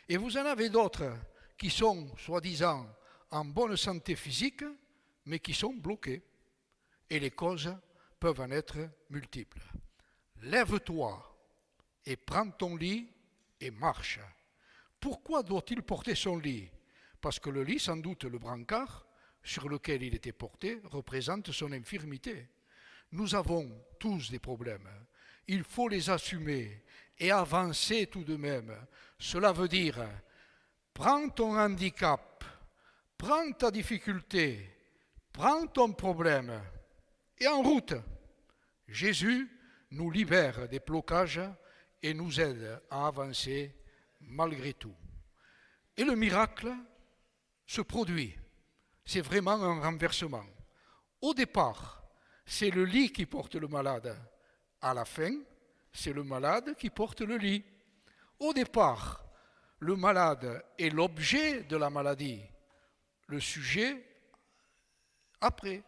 Et 0.09 0.17
vous 0.17 0.35
en 0.35 0.45
avez 0.45 0.69
d'autres 0.69 1.15
qui 1.59 1.69
sont, 1.69 2.15
soi-disant, 2.17 2.87
en 3.29 3.45
bonne 3.45 3.77
santé 3.77 4.15
physique, 4.15 4.63
mais 5.25 5.37
qui 5.37 5.53
sont 5.53 5.73
bloqués. 5.73 6.23
Et 7.07 7.19
les 7.19 7.31
causes 7.31 7.71
peuvent 8.19 8.41
en 8.41 8.49
être 8.49 8.77
multiples. 9.11 9.61
Lève-toi 10.41 11.37
et 12.03 12.15
prends 12.15 12.49
ton 12.49 12.75
lit 12.75 13.07
et 13.61 13.69
marche. 13.69 14.19
Pourquoi 14.99 15.43
doit-il 15.43 15.83
porter 15.83 16.15
son 16.15 16.37
lit? 16.37 16.69
Parce 17.21 17.39
que 17.39 17.49
le 17.49 17.63
lit, 17.63 17.79
sans 17.79 17.97
doute 17.97 18.25
le 18.25 18.39
brancard 18.39 19.07
sur 19.43 19.69
lequel 19.69 20.03
il 20.03 20.15
était 20.15 20.31
porté, 20.31 20.81
représente 20.85 21.51
son 21.51 21.71
infirmité. 21.71 22.49
Nous 23.11 23.35
avons 23.35 23.69
tous 23.99 24.29
des 24.29 24.39
problèmes. 24.39 24.89
Il 25.47 25.63
faut 25.63 25.87
les 25.87 26.09
assumer 26.09 26.83
et 27.17 27.31
avancer 27.31 28.07
tout 28.07 28.23
de 28.23 28.35
même. 28.35 28.75
Cela 29.17 29.51
veut 29.51 29.67
dire, 29.67 30.05
prends 30.93 31.29
ton 31.29 31.57
handicap, 31.57 32.43
prends 33.17 33.51
ta 33.53 33.71
difficulté, 33.71 34.69
prends 35.31 35.67
ton 35.67 35.93
problème 35.93 36.61
et 37.39 37.47
en 37.47 37.61
route. 37.61 37.93
Jésus 38.87 39.49
nous 39.91 40.11
libère 40.11 40.67
des 40.67 40.79
blocages 40.79 41.41
et 42.01 42.13
nous 42.13 42.39
aide 42.39 42.81
à 42.89 43.07
avancer 43.07 43.73
malgré 44.27 44.73
tout. 44.73 44.95
Et 45.95 46.03
le 46.03 46.15
miracle 46.15 46.71
se 47.65 47.81
produit. 47.81 48.35
C'est 49.05 49.21
vraiment 49.21 49.53
un 49.53 49.81
renversement. 49.81 50.45
Au 51.21 51.33
départ, 51.33 52.03
c'est 52.45 52.69
le 52.69 52.85
lit 52.85 53.11
qui 53.11 53.25
porte 53.25 53.55
le 53.55 53.67
malade. 53.67 54.15
À 54.81 54.93
la 54.93 55.05
fin, 55.05 55.33
c'est 55.91 56.13
le 56.13 56.23
malade 56.23 56.75
qui 56.77 56.89
porte 56.89 57.21
le 57.21 57.37
lit. 57.37 57.63
Au 58.39 58.53
départ, 58.53 59.25
le 59.79 59.95
malade 59.95 60.63
est 60.77 60.89
l'objet 60.89 61.63
de 61.63 61.77
la 61.77 61.89
maladie. 61.89 62.41
Le 63.27 63.39
sujet, 63.39 64.03
après, 65.41 65.83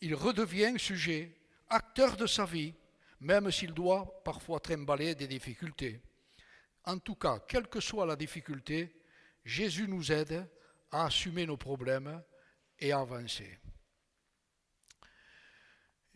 il 0.00 0.14
redevient 0.14 0.78
sujet, 0.78 1.36
acteur 1.68 2.16
de 2.16 2.26
sa 2.26 2.44
vie, 2.44 2.74
même 3.20 3.50
s'il 3.50 3.72
doit 3.72 4.22
parfois 4.24 4.60
trimballer 4.60 5.14
des 5.14 5.26
difficultés. 5.26 6.00
En 6.84 6.98
tout 6.98 7.14
cas, 7.14 7.40
quelle 7.46 7.68
que 7.68 7.80
soit 7.80 8.06
la 8.06 8.16
difficulté, 8.16 9.00
Jésus 9.44 9.88
nous 9.88 10.10
aide 10.10 10.48
à 10.90 11.06
assumer 11.06 11.46
nos 11.46 11.56
problèmes 11.56 12.22
et 12.78 12.92
à 12.92 13.00
avancer. 13.00 13.58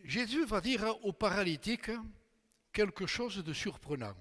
Jésus 0.03 0.45
va 0.45 0.61
dire 0.61 0.83
au 1.03 1.13
paralytique 1.13 1.91
quelque 2.71 3.07
chose 3.07 3.43
de 3.43 3.53
surprenant. 3.53 4.15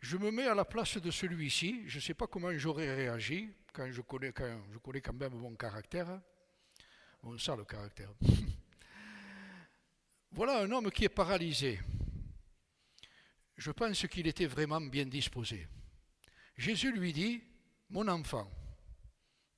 Je 0.00 0.16
me 0.16 0.30
mets 0.30 0.46
à 0.46 0.54
la 0.54 0.64
place 0.64 0.96
de 0.96 1.10
celui-ci, 1.10 1.82
je 1.86 1.96
ne 1.96 2.00
sais 2.00 2.14
pas 2.14 2.26
comment 2.26 2.56
j'aurais 2.56 2.94
réagi, 2.94 3.50
quand 3.72 3.90
je, 3.90 4.00
connais, 4.00 4.32
quand 4.32 4.62
je 4.72 4.78
connais 4.78 5.02
quand 5.02 5.12
même 5.12 5.34
mon 5.34 5.54
caractère. 5.54 6.20
Sent 7.38 7.56
le 7.56 7.64
caractère. 7.64 8.10
voilà 10.32 10.60
un 10.60 10.70
homme 10.70 10.90
qui 10.90 11.04
est 11.04 11.10
paralysé. 11.10 11.78
Je 13.60 13.72
pense 13.72 14.06
qu'il 14.06 14.26
était 14.26 14.46
vraiment 14.46 14.80
bien 14.80 15.04
disposé. 15.04 15.68
Jésus 16.56 16.92
lui 16.92 17.12
dit, 17.12 17.42
mon 17.90 18.08
enfant, 18.08 18.50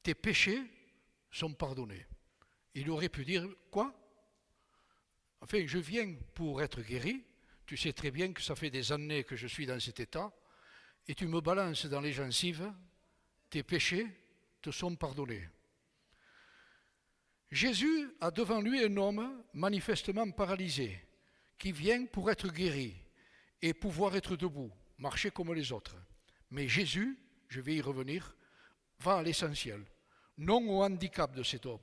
tes 0.03 0.17
péchés 0.17 0.61
sont 1.31 1.55
pardonnés. 1.55 2.05
Il 2.75 2.91
aurait 2.91 3.09
pu 3.09 3.25
dire, 3.25 3.47
quoi? 3.71 3.95
Enfin, 5.41 5.65
je 5.65 5.79
viens 5.79 6.17
pour 6.35 6.61
être 6.61 6.83
guéri. 6.83 7.23
Tu 7.65 7.77
sais 7.77 7.93
très 7.93 8.11
bien 8.11 8.33
que 8.33 8.43
ça 8.43 8.57
fait 8.57 8.71
des 8.71 8.91
années 8.91 9.23
que 9.23 9.37
je 9.37 9.47
suis 9.47 9.67
dans 9.67 9.79
cet 9.79 10.01
état. 10.01 10.33
Et 11.07 11.15
tu 11.15 11.29
me 11.29 11.41
balances 11.41 11.87
dans 11.87 12.01
les 12.01 12.13
gencives. 12.13 12.73
Tes 13.51 13.63
péchés 13.63 14.09
te 14.61 14.73
sont 14.73 14.97
pardonnés. 14.97 15.49
Jésus 17.53 18.11
a 18.21 18.33
devant 18.33 18.61
lui 18.61 18.85
un 18.85 18.97
homme 18.97 19.45
manifestement 19.55 20.29
paralysé, 20.33 20.99
qui 21.57 21.71
vient 21.71 22.05
pour 22.07 22.33
être 22.33 22.49
guéri 22.49 23.02
et 23.63 23.73
pouvoir 23.73 24.17
être 24.17 24.37
debout, 24.37 24.73
marcher 24.99 25.31
comme 25.31 25.55
les 25.55 25.73
autres. 25.73 25.97
Mais 26.51 26.69
Jésus, 26.69 27.19
je 27.49 27.61
vais 27.61 27.77
y 27.77 27.81
revenir, 27.81 28.37
va 28.99 29.17
à 29.17 29.23
l'essentiel, 29.23 29.85
non 30.37 30.69
au 30.69 30.83
handicap 30.83 31.35
de 31.35 31.43
cet 31.43 31.65
homme, 31.67 31.81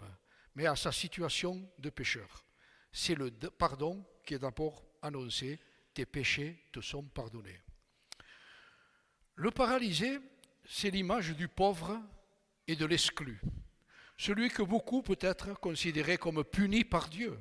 mais 0.55 0.67
à 0.67 0.75
sa 0.75 0.91
situation 0.91 1.67
de 1.79 1.89
pécheur 1.89 2.45
c'est 2.91 3.15
le 3.15 3.31
pardon 3.31 4.03
qui 4.25 4.33
est 4.33 4.39
d'abord 4.39 4.83
annoncé, 5.01 5.59
tes 5.93 6.05
péchés 6.05 6.65
te 6.71 6.81
sont 6.81 7.03
pardonnés. 7.03 7.59
Le 9.35 9.51
paralysé, 9.51 10.19
c'est 10.65 10.89
l'image 10.89 11.35
du 11.35 11.47
pauvre 11.47 12.01
et 12.67 12.75
de 12.75 12.85
l'exclu, 12.85 13.41
celui 14.17 14.49
que 14.49 14.61
beaucoup 14.61 15.01
peut-être 15.01 15.53
considéraient 15.59 16.17
comme 16.17 16.43
puni 16.43 16.83
par 16.83 17.09
Dieu 17.09 17.39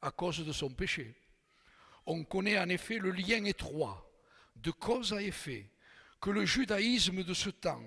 à 0.00 0.10
cause 0.10 0.44
de 0.44 0.52
son 0.52 0.70
péché. 0.70 1.16
On 2.06 2.24
connaît 2.24 2.58
en 2.58 2.68
effet 2.68 2.98
le 2.98 3.10
lien 3.10 3.44
étroit 3.44 4.10
de 4.56 4.70
cause 4.70 5.12
à 5.12 5.22
effet 5.22 5.70
que 6.20 6.30
le 6.30 6.44
judaïsme 6.44 7.24
de 7.24 7.34
ce 7.34 7.50
temps 7.50 7.82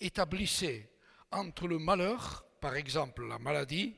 établissait 0.00 0.90
entre 1.30 1.66
le 1.66 1.78
malheur, 1.78 2.44
par 2.60 2.76
exemple 2.76 3.26
la 3.26 3.38
maladie, 3.38 3.96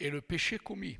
et 0.00 0.10
le 0.10 0.20
péché 0.20 0.58
commis. 0.58 0.98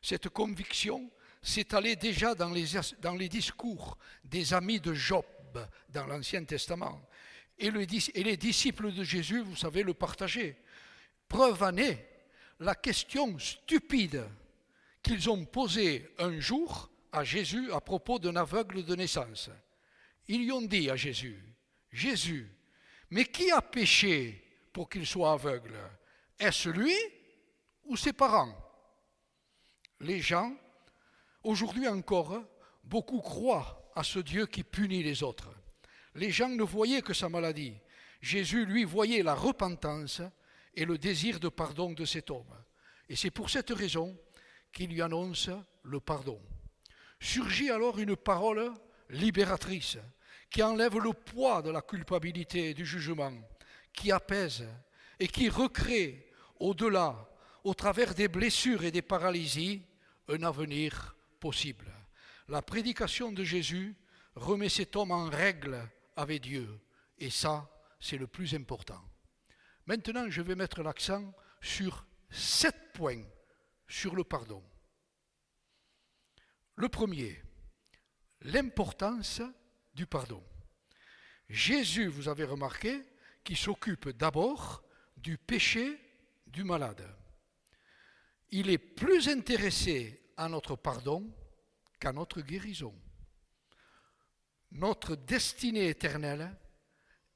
Cette 0.00 0.28
conviction 0.28 1.10
s'étalait 1.40 1.96
déjà 1.96 2.34
dans 2.34 2.50
les, 2.50 3.28
discours 3.28 3.98
des 4.24 4.54
amis 4.54 4.80
de 4.80 4.94
Job 4.94 5.24
dans 5.90 6.06
l'Ancien 6.06 6.44
Testament. 6.44 7.00
Et, 7.58 7.66
et 7.66 8.24
les 8.24 8.36
disciples 8.36 8.92
de 8.92 9.04
Jésus, 9.04 9.40
vous 9.40 9.56
savez, 9.56 9.82
le 9.82 9.94
partageaient. 9.94 10.56
Preuve 11.28 11.62
en 11.62 11.76
est 11.76 12.08
la 12.60 12.74
question 12.74 13.38
stupide 13.38 14.24
qu'ils 15.02 15.28
ont 15.30 15.44
posée 15.44 16.08
un 16.18 16.38
jour 16.40 16.91
à 17.12 17.24
Jésus 17.24 17.70
à 17.72 17.80
propos 17.80 18.18
d'un 18.18 18.36
aveugle 18.36 18.84
de 18.84 18.96
naissance. 18.96 19.50
Ils 20.28 20.44
lui 20.44 20.52
ont 20.52 20.62
dit 20.62 20.90
à 20.90 20.96
Jésus, 20.96 21.42
Jésus, 21.90 22.50
mais 23.10 23.26
qui 23.26 23.50
a 23.50 23.60
péché 23.60 24.42
pour 24.72 24.88
qu'il 24.88 25.06
soit 25.06 25.32
aveugle? 25.32 25.76
Est-ce 26.38 26.70
lui 26.70 26.96
ou 27.84 27.96
ses 27.96 28.12
parents? 28.12 28.56
Les 30.00 30.20
gens, 30.20 30.56
aujourd'hui 31.42 31.86
encore, 31.86 32.42
beaucoup 32.82 33.20
croient 33.20 33.92
à 33.94 34.02
ce 34.02 34.18
Dieu 34.18 34.46
qui 34.46 34.64
punit 34.64 35.02
les 35.02 35.22
autres. 35.22 35.54
Les 36.14 36.30
gens 36.30 36.48
ne 36.48 36.62
voyaient 36.62 37.02
que 37.02 37.14
sa 37.14 37.28
maladie. 37.28 37.74
Jésus, 38.20 38.64
lui, 38.64 38.84
voyait 38.84 39.22
la 39.22 39.34
repentance 39.34 40.22
et 40.74 40.84
le 40.84 40.96
désir 40.98 41.40
de 41.40 41.48
pardon 41.48 41.92
de 41.92 42.04
cet 42.04 42.30
homme. 42.30 42.56
Et 43.08 43.16
c'est 43.16 43.30
pour 43.30 43.50
cette 43.50 43.70
raison 43.70 44.18
qu'il 44.72 44.90
lui 44.90 45.02
annonce 45.02 45.50
le 45.82 46.00
pardon. 46.00 46.40
Surgit 47.22 47.70
alors 47.70 48.00
une 48.00 48.16
parole 48.16 48.72
libératrice 49.08 49.96
qui 50.50 50.60
enlève 50.60 50.98
le 50.98 51.12
poids 51.12 51.62
de 51.62 51.70
la 51.70 51.80
culpabilité 51.80 52.70
et 52.70 52.74
du 52.74 52.84
jugement, 52.84 53.32
qui 53.92 54.10
apaise 54.10 54.66
et 55.20 55.28
qui 55.28 55.48
recrée 55.48 56.28
au-delà, 56.58 57.30
au 57.62 57.74
travers 57.74 58.16
des 58.16 58.26
blessures 58.26 58.82
et 58.82 58.90
des 58.90 59.02
paralysies, 59.02 59.82
un 60.28 60.42
avenir 60.42 61.14
possible. 61.38 61.92
La 62.48 62.60
prédication 62.60 63.30
de 63.30 63.44
Jésus 63.44 63.94
remet 64.34 64.68
cet 64.68 64.96
homme 64.96 65.12
en 65.12 65.30
règle 65.30 65.78
avec 66.16 66.42
Dieu. 66.42 66.68
Et 67.18 67.30
ça, 67.30 67.70
c'est 68.00 68.18
le 68.18 68.26
plus 68.26 68.52
important. 68.56 69.00
Maintenant, 69.86 70.28
je 70.28 70.42
vais 70.42 70.56
mettre 70.56 70.82
l'accent 70.82 71.32
sur 71.60 72.04
sept 72.30 72.92
points 72.92 73.22
sur 73.86 74.16
le 74.16 74.24
pardon. 74.24 74.60
Le 76.76 76.88
premier, 76.88 77.42
l'importance 78.40 79.42
du 79.94 80.06
pardon. 80.06 80.42
Jésus, 81.48 82.06
vous 82.06 82.28
avez 82.28 82.44
remarqué, 82.44 83.02
qui 83.44 83.56
s'occupe 83.56 84.08
d'abord 84.10 84.82
du 85.16 85.36
péché 85.36 86.00
du 86.46 86.64
malade. 86.64 87.06
Il 88.50 88.70
est 88.70 88.78
plus 88.78 89.28
intéressé 89.28 90.32
à 90.36 90.48
notre 90.48 90.76
pardon 90.76 91.30
qu'à 91.98 92.12
notre 92.12 92.40
guérison. 92.40 92.94
Notre 94.70 95.16
destinée 95.16 95.88
éternelle 95.88 96.56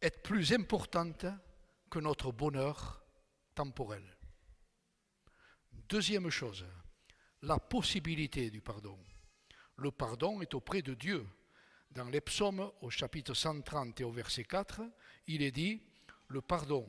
est 0.00 0.22
plus 0.22 0.52
importante 0.52 1.26
que 1.90 1.98
notre 1.98 2.32
bonheur 2.32 3.04
temporel. 3.54 4.16
Deuxième 5.72 6.30
chose, 6.30 6.66
la 7.42 7.58
possibilité 7.58 8.50
du 8.50 8.60
pardon. 8.60 8.98
Le 9.76 9.90
pardon 9.90 10.40
est 10.40 10.54
auprès 10.54 10.82
de 10.82 10.94
Dieu. 10.94 11.26
Dans 11.90 12.08
les 12.08 12.20
psaumes, 12.20 12.70
au 12.80 12.90
chapitre 12.90 13.34
130 13.34 14.00
et 14.00 14.04
au 14.04 14.10
verset 14.10 14.44
4, 14.44 14.82
il 15.26 15.42
est 15.42 15.50
dit, 15.50 15.82
le 16.28 16.40
pardon 16.40 16.86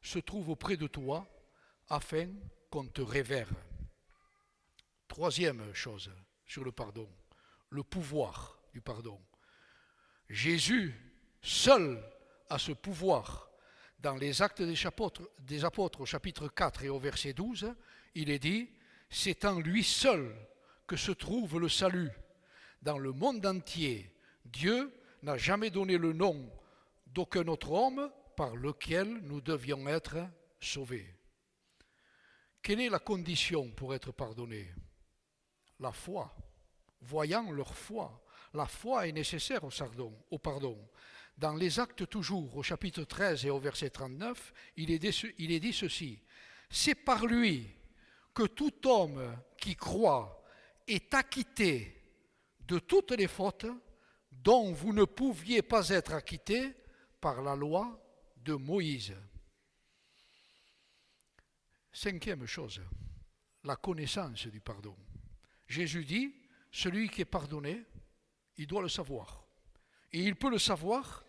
se 0.00 0.18
trouve 0.18 0.50
auprès 0.50 0.76
de 0.76 0.86
toi 0.86 1.26
afin 1.88 2.28
qu'on 2.70 2.86
te 2.86 3.02
révère. 3.02 3.48
Troisième 5.08 5.72
chose 5.74 6.10
sur 6.46 6.64
le 6.64 6.72
pardon, 6.72 7.08
le 7.70 7.82
pouvoir 7.82 8.58
du 8.72 8.80
pardon. 8.80 9.20
Jésus, 10.28 10.94
seul, 11.42 12.02
a 12.48 12.58
ce 12.58 12.72
pouvoir. 12.72 13.50
Dans 13.98 14.16
les 14.16 14.42
actes 14.42 14.62
des 14.62 14.86
apôtres, 14.86 15.22
des 15.38 15.64
apôtres 15.64 16.00
au 16.00 16.06
chapitre 16.06 16.48
4 16.48 16.84
et 16.84 16.88
au 16.88 16.98
verset 16.98 17.34
12, 17.34 17.74
il 18.14 18.30
est 18.30 18.38
dit, 18.38 18.70
c'est 19.10 19.44
en 19.44 19.60
lui 19.60 19.84
seul 19.84 20.34
que 20.86 20.96
se 20.96 21.12
trouve 21.12 21.58
le 21.58 21.68
salut. 21.68 22.10
Dans 22.82 22.98
le 22.98 23.12
monde 23.12 23.46
entier, 23.46 24.12
Dieu 24.44 24.92
n'a 25.22 25.36
jamais 25.36 25.70
donné 25.70 25.98
le 25.98 26.12
nom 26.12 26.50
d'aucun 27.06 27.46
autre 27.46 27.70
homme 27.70 28.10
par 28.36 28.56
lequel 28.56 29.08
nous 29.22 29.40
devions 29.40 29.86
être 29.86 30.18
sauvés. 30.60 31.14
Quelle 32.60 32.80
est 32.80 32.88
la 32.88 32.98
condition 32.98 33.70
pour 33.70 33.94
être 33.94 34.10
pardonné? 34.10 34.68
La 35.78 35.92
foi. 35.92 36.34
Voyant 37.00 37.50
leur 37.52 37.74
foi, 37.74 38.24
la 38.54 38.66
foi 38.66 39.06
est 39.06 39.12
nécessaire 39.12 39.62
au 39.64 40.38
pardon. 40.38 40.78
Dans 41.38 41.54
les 41.54 41.80
actes 41.80 42.08
toujours, 42.08 42.56
au 42.56 42.62
chapitre 42.62 43.04
13 43.04 43.46
et 43.46 43.50
au 43.50 43.58
verset 43.58 43.90
39, 43.90 44.52
il 44.76 44.90
est 44.90 44.98
dit, 44.98 45.34
il 45.38 45.52
est 45.52 45.60
dit 45.60 45.72
ceci. 45.72 46.20
C'est 46.68 46.94
par 46.94 47.26
lui 47.26 47.68
que 48.34 48.44
tout 48.44 48.88
homme 48.88 49.36
qui 49.56 49.76
croit 49.76 50.44
est 50.86 51.14
acquitté 51.14 52.01
de 52.66 52.78
toutes 52.78 53.12
les 53.12 53.28
fautes 53.28 53.66
dont 54.30 54.72
vous 54.72 54.92
ne 54.92 55.04
pouviez 55.04 55.62
pas 55.62 55.88
être 55.88 56.12
acquitté 56.12 56.74
par 57.20 57.42
la 57.42 57.54
loi 57.54 58.00
de 58.36 58.54
Moïse. 58.54 59.14
Cinquième 61.92 62.46
chose, 62.46 62.80
la 63.64 63.76
connaissance 63.76 64.46
du 64.46 64.60
pardon. 64.60 64.96
Jésus 65.66 66.04
dit, 66.04 66.34
celui 66.70 67.08
qui 67.08 67.20
est 67.20 67.26
pardonné, 67.26 67.84
il 68.56 68.66
doit 68.66 68.82
le 68.82 68.88
savoir. 68.88 69.46
Et 70.12 70.20
il 70.20 70.36
peut 70.36 70.50
le 70.50 70.58
savoir 70.58 71.24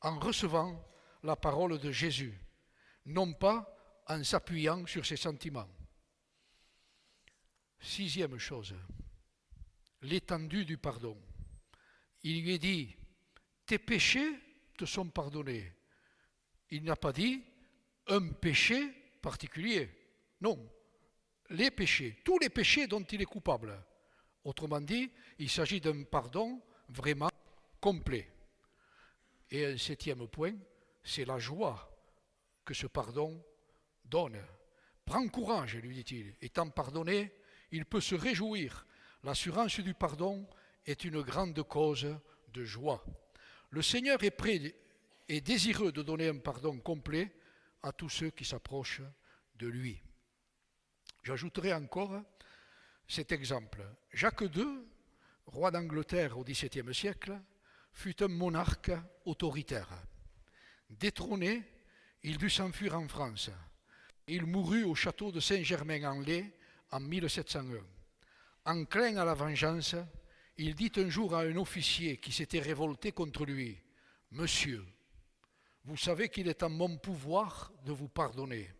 en 0.00 0.18
recevant 0.18 0.84
la 1.22 1.36
parole 1.36 1.78
de 1.78 1.90
Jésus, 1.90 2.38
non 3.06 3.32
pas 3.32 3.74
en 4.06 4.22
s'appuyant 4.22 4.86
sur 4.86 5.04
ses 5.04 5.16
sentiments. 5.16 5.68
Sixième 7.80 8.38
chose, 8.38 8.74
l'étendue 10.02 10.64
du 10.64 10.78
pardon. 10.78 11.16
Il 12.22 12.44
lui 12.44 12.58
dit, 12.58 12.96
tes 13.66 13.78
péchés 13.78 14.30
te 14.76 14.84
sont 14.84 15.08
pardonnés. 15.08 15.72
Il 16.70 16.84
n'a 16.84 16.96
pas 16.96 17.12
dit 17.12 17.42
un 18.06 18.28
péché 18.28 18.90
particulier. 19.22 19.90
Non, 20.40 20.58
les 21.50 21.70
péchés, 21.70 22.18
tous 22.24 22.38
les 22.38 22.50
péchés 22.50 22.86
dont 22.86 23.02
il 23.02 23.22
est 23.22 23.26
coupable. 23.26 23.82
Autrement 24.44 24.80
dit, 24.80 25.10
il 25.38 25.50
s'agit 25.50 25.80
d'un 25.80 26.04
pardon 26.04 26.60
vraiment 26.88 27.30
complet. 27.80 28.30
Et 29.50 29.64
un 29.64 29.78
septième 29.78 30.26
point, 30.28 30.54
c'est 31.02 31.24
la 31.24 31.38
joie 31.38 31.90
que 32.64 32.74
ce 32.74 32.86
pardon 32.86 33.42
donne. 34.04 34.42
Prends 35.04 35.26
courage, 35.28 35.76
lui 35.76 35.94
dit-il. 35.94 36.34
Étant 36.42 36.68
pardonné, 36.68 37.32
il 37.70 37.86
peut 37.86 38.00
se 38.00 38.14
réjouir. 38.14 38.86
L'assurance 39.24 39.80
du 39.80 39.94
pardon 39.94 40.46
est 40.86 41.04
une 41.04 41.22
grande 41.22 41.62
cause 41.64 42.06
de 42.52 42.64
joie. 42.64 43.04
Le 43.70 43.82
Seigneur 43.82 44.22
est 44.22 44.30
prêt 44.30 44.74
et 45.28 45.40
désireux 45.40 45.92
de 45.92 46.02
donner 46.02 46.28
un 46.28 46.38
pardon 46.38 46.78
complet 46.78 47.34
à 47.82 47.92
tous 47.92 48.08
ceux 48.08 48.30
qui 48.30 48.44
s'approchent 48.44 49.02
de 49.56 49.66
lui. 49.66 50.00
J'ajouterai 51.22 51.74
encore 51.74 52.22
cet 53.06 53.32
exemple. 53.32 53.84
Jacques 54.12 54.42
II, 54.54 54.84
roi 55.46 55.70
d'Angleterre 55.70 56.38
au 56.38 56.44
XVIIe 56.44 56.94
siècle, 56.94 57.38
fut 57.92 58.22
un 58.22 58.28
monarque 58.28 58.92
autoritaire. 59.24 59.90
Détrôné, 60.88 61.64
il 62.22 62.38
dut 62.38 62.50
s'enfuir 62.50 62.96
en 62.96 63.08
France. 63.08 63.50
Il 64.26 64.46
mourut 64.46 64.84
au 64.84 64.94
château 64.94 65.32
de 65.32 65.40
Saint-Germain-en-Laye 65.40 66.52
en 66.90 67.00
1701. 67.00 67.97
Enclin 68.68 69.16
à 69.16 69.24
la 69.24 69.32
vengeance, 69.32 69.96
il 70.58 70.74
dit 70.74 70.92
un 70.96 71.08
jour 71.08 71.34
à 71.34 71.40
un 71.40 71.56
officier 71.56 72.18
qui 72.18 72.32
s'était 72.32 72.60
révolté 72.60 73.12
contre 73.12 73.46
lui, 73.46 73.80
Monsieur, 74.30 74.84
vous 75.84 75.96
savez 75.96 76.28
qu'il 76.28 76.48
est 76.48 76.62
en 76.62 76.68
mon 76.68 76.98
pouvoir 76.98 77.72
de 77.86 77.92
vous 77.92 78.08
pardonner. 78.08 78.70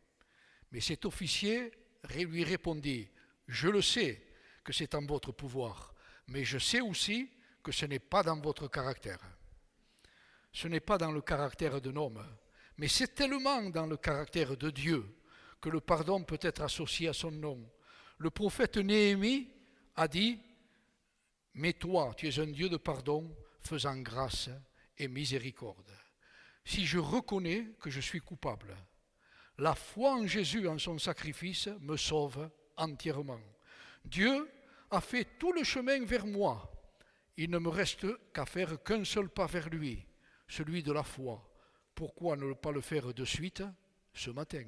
Mais 0.73 0.81
cet 0.81 1.07
officier 1.07 1.73
lui 2.15 2.45
répondit, 2.45 3.09
Je 3.47 3.69
le 3.69 3.81
sais 3.81 4.27
que 4.63 4.75
c'est 4.75 4.95
en 4.95 5.07
votre 5.07 5.33
pouvoir, 5.33 5.95
mais 6.27 6.45
je 6.45 6.59
sais 6.59 6.83
aussi 6.83 7.31
que 7.63 7.73
ce 7.73 7.87
n'est 7.87 7.99
pas 7.99 8.23
dans 8.23 8.39
votre 8.39 8.69
caractère. 8.69 9.21
Ce 10.53 10.69
n'est 10.69 10.81
pas 10.81 10.99
dans 10.99 11.13
le 11.13 11.23
caractère 11.23 11.81
d'un 11.81 11.97
homme, 11.97 12.23
mais 12.77 12.89
c'est 12.89 13.15
tellement 13.15 13.63
dans 13.71 13.87
le 13.87 13.97
caractère 13.97 14.55
de 14.55 14.69
Dieu 14.69 15.17
que 15.63 15.71
le 15.71 15.81
pardon 15.81 16.23
peut 16.25 16.39
être 16.43 16.61
associé 16.61 17.09
à 17.09 17.15
son 17.15 17.31
nom. 17.31 17.59
Le 18.19 18.29
prophète 18.29 18.77
Néhémie 18.77 19.49
a 19.99 20.07
dit, 20.07 20.39
Mais 21.55 21.73
toi, 21.73 22.15
tu 22.17 22.29
es 22.29 22.39
un 22.39 22.47
Dieu 22.47 22.69
de 22.69 22.77
pardon, 22.77 23.37
faisant 23.61 23.99
grâce 23.99 24.49
et 24.97 25.09
miséricorde. 25.09 25.93
Si 26.65 26.87
je 26.87 26.99
reconnais 26.99 27.73
que 27.81 27.91
je 27.91 28.01
suis 28.01 28.21
coupable, 28.21 28.77
la 29.59 29.75
foi 29.75 30.13
en 30.13 30.27
Jésus, 30.27 30.69
en 30.69 30.79
son 30.79 30.99
sacrifice, 30.99 31.69
me 31.81 31.97
sauve 31.97 32.49
entièrement. 32.77 33.41
Dieu 34.05 34.49
a 34.91 35.01
fait 35.01 35.27
tout 35.37 35.53
le 35.53 35.65
chemin 35.65 36.05
vers 36.05 36.27
moi. 36.27 36.71
Il 37.37 37.51
ne 37.51 37.59
me 37.59 37.69
reste 37.69 38.07
qu'à 38.33 38.47
faire 38.47 38.81
qu'un 38.85 39.05
seul 39.05 39.29
pas 39.29 39.47
vers 39.47 39.69
lui, 39.69 40.07
celui 40.47 40.85
de 40.85 40.93
la 40.93 41.03
foi. 41.03 41.45
Pourquoi 41.93 42.37
ne 42.37 42.53
pas 42.53 42.71
le 42.71 42.81
faire 42.81 43.13
de 43.13 43.25
suite 43.25 43.65
ce 44.15 44.31
matin? 44.31 44.65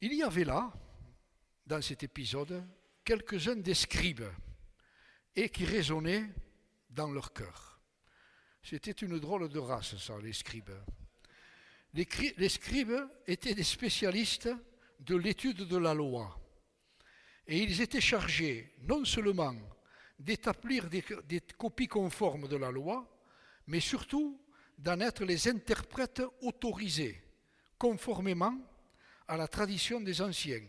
Il 0.00 0.14
y 0.14 0.22
avait 0.22 0.44
là, 0.44 0.72
dans 1.66 1.80
cet 1.80 2.02
épisode, 2.02 2.64
quelques-uns 3.04 3.56
des 3.56 3.74
scribes 3.74 4.28
et 5.34 5.48
qui 5.48 5.64
raisonnaient 5.64 6.28
dans 6.90 7.10
leur 7.10 7.32
cœur. 7.32 7.80
C'était 8.62 8.92
une 8.92 9.18
drôle 9.18 9.48
de 9.48 9.58
race, 9.58 9.96
ça, 9.96 10.14
les 10.22 10.32
scribes. 10.32 10.72
Les, 11.92 12.48
scribes 12.48 13.08
étaient 13.26 13.54
des 13.54 13.62
spécialistes 13.62 14.48
de 15.00 15.16
l'étude 15.16 15.68
de 15.68 15.76
la 15.76 15.94
loi. 15.94 16.40
Et 17.46 17.62
ils 17.62 17.80
étaient 17.80 18.00
chargés 18.00 18.74
non 18.82 19.04
seulement 19.04 19.54
d'établir 20.18 20.88
des, 20.88 21.40
copies 21.58 21.88
conformes 21.88 22.48
de 22.48 22.56
la 22.56 22.70
loi, 22.70 23.06
mais 23.66 23.80
surtout 23.80 24.40
d'en 24.78 24.98
être 25.00 25.24
les 25.24 25.46
interprètes 25.48 26.22
autorisés, 26.40 27.22
conformément 27.78 28.58
à 29.28 29.36
la 29.36 29.46
tradition 29.46 30.00
des 30.00 30.20
anciens, 30.20 30.66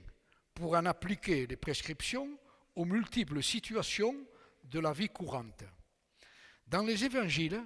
pour 0.55 0.73
en 0.75 0.85
appliquer 0.85 1.45
les 1.45 1.57
prescriptions 1.57 2.29
aux 2.75 2.85
multiples 2.85 3.43
situations 3.43 4.15
de 4.63 4.79
la 4.79 4.93
vie 4.93 5.09
courante. 5.09 5.63
Dans 6.67 6.81
les 6.81 7.05
évangiles, 7.05 7.61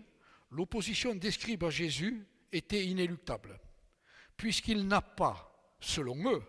l'opposition 0.52 1.16
des 1.16 1.32
scribes 1.32 1.64
à 1.64 1.70
Jésus 1.70 2.26
était 2.52 2.86
inéluctable, 2.86 3.60
puisqu'il 4.36 4.88
n'a 4.88 5.02
pas, 5.02 5.76
selon 5.80 6.34
eux, 6.34 6.44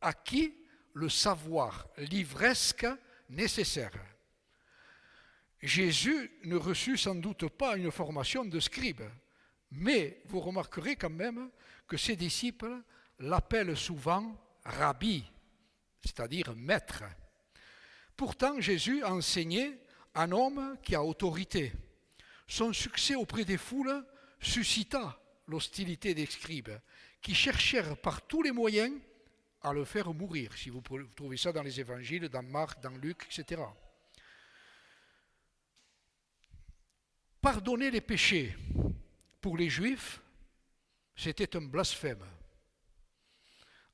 acquis 0.00 0.54
le 0.94 1.08
savoir 1.08 1.88
livresque 1.96 2.86
nécessaire. 3.30 3.92
Jésus 5.62 6.30
ne 6.44 6.56
reçut 6.56 6.96
sans 6.96 7.14
doute 7.14 7.48
pas 7.48 7.76
une 7.76 7.90
formation 7.90 8.44
de 8.44 8.60
scribe, 8.60 9.02
mais 9.72 10.22
vous 10.26 10.40
remarquerez 10.40 10.96
quand 10.96 11.10
même 11.10 11.50
que 11.86 11.96
ses 11.96 12.16
disciples 12.16 12.82
l'appellent 13.18 13.76
souvent 13.76 14.36
rabbi, 14.64 15.24
c'est-à-dire 16.02 16.54
maître. 16.56 17.04
Pourtant, 18.16 18.60
Jésus 18.60 19.02
a 19.02 19.12
enseigné 19.12 19.78
un 20.14 20.32
homme 20.32 20.76
qui 20.82 20.94
a 20.94 21.02
autorité. 21.02 21.72
Son 22.46 22.72
succès 22.72 23.14
auprès 23.14 23.44
des 23.44 23.56
foules 23.56 24.04
suscita 24.40 25.18
l'hostilité 25.46 26.14
des 26.14 26.26
scribes, 26.26 26.70
qui 27.20 27.34
cherchèrent 27.34 27.96
par 27.96 28.26
tous 28.26 28.42
les 28.42 28.52
moyens 28.52 28.92
à 29.62 29.72
le 29.72 29.84
faire 29.84 30.12
mourir, 30.14 30.52
si 30.56 30.70
vous 30.70 30.80
trouvez 31.14 31.36
ça 31.36 31.52
dans 31.52 31.62
les 31.62 31.80
évangiles, 31.80 32.28
dans 32.28 32.42
Marc, 32.42 32.80
dans 32.80 32.96
Luc, 32.96 33.26
etc. 33.26 33.62
Pardonner 37.40 37.90
les 37.90 38.00
péchés 38.00 38.56
pour 39.40 39.56
les 39.56 39.68
Juifs, 39.68 40.20
c'était 41.16 41.56
un 41.56 41.62
blasphème. 41.62 42.24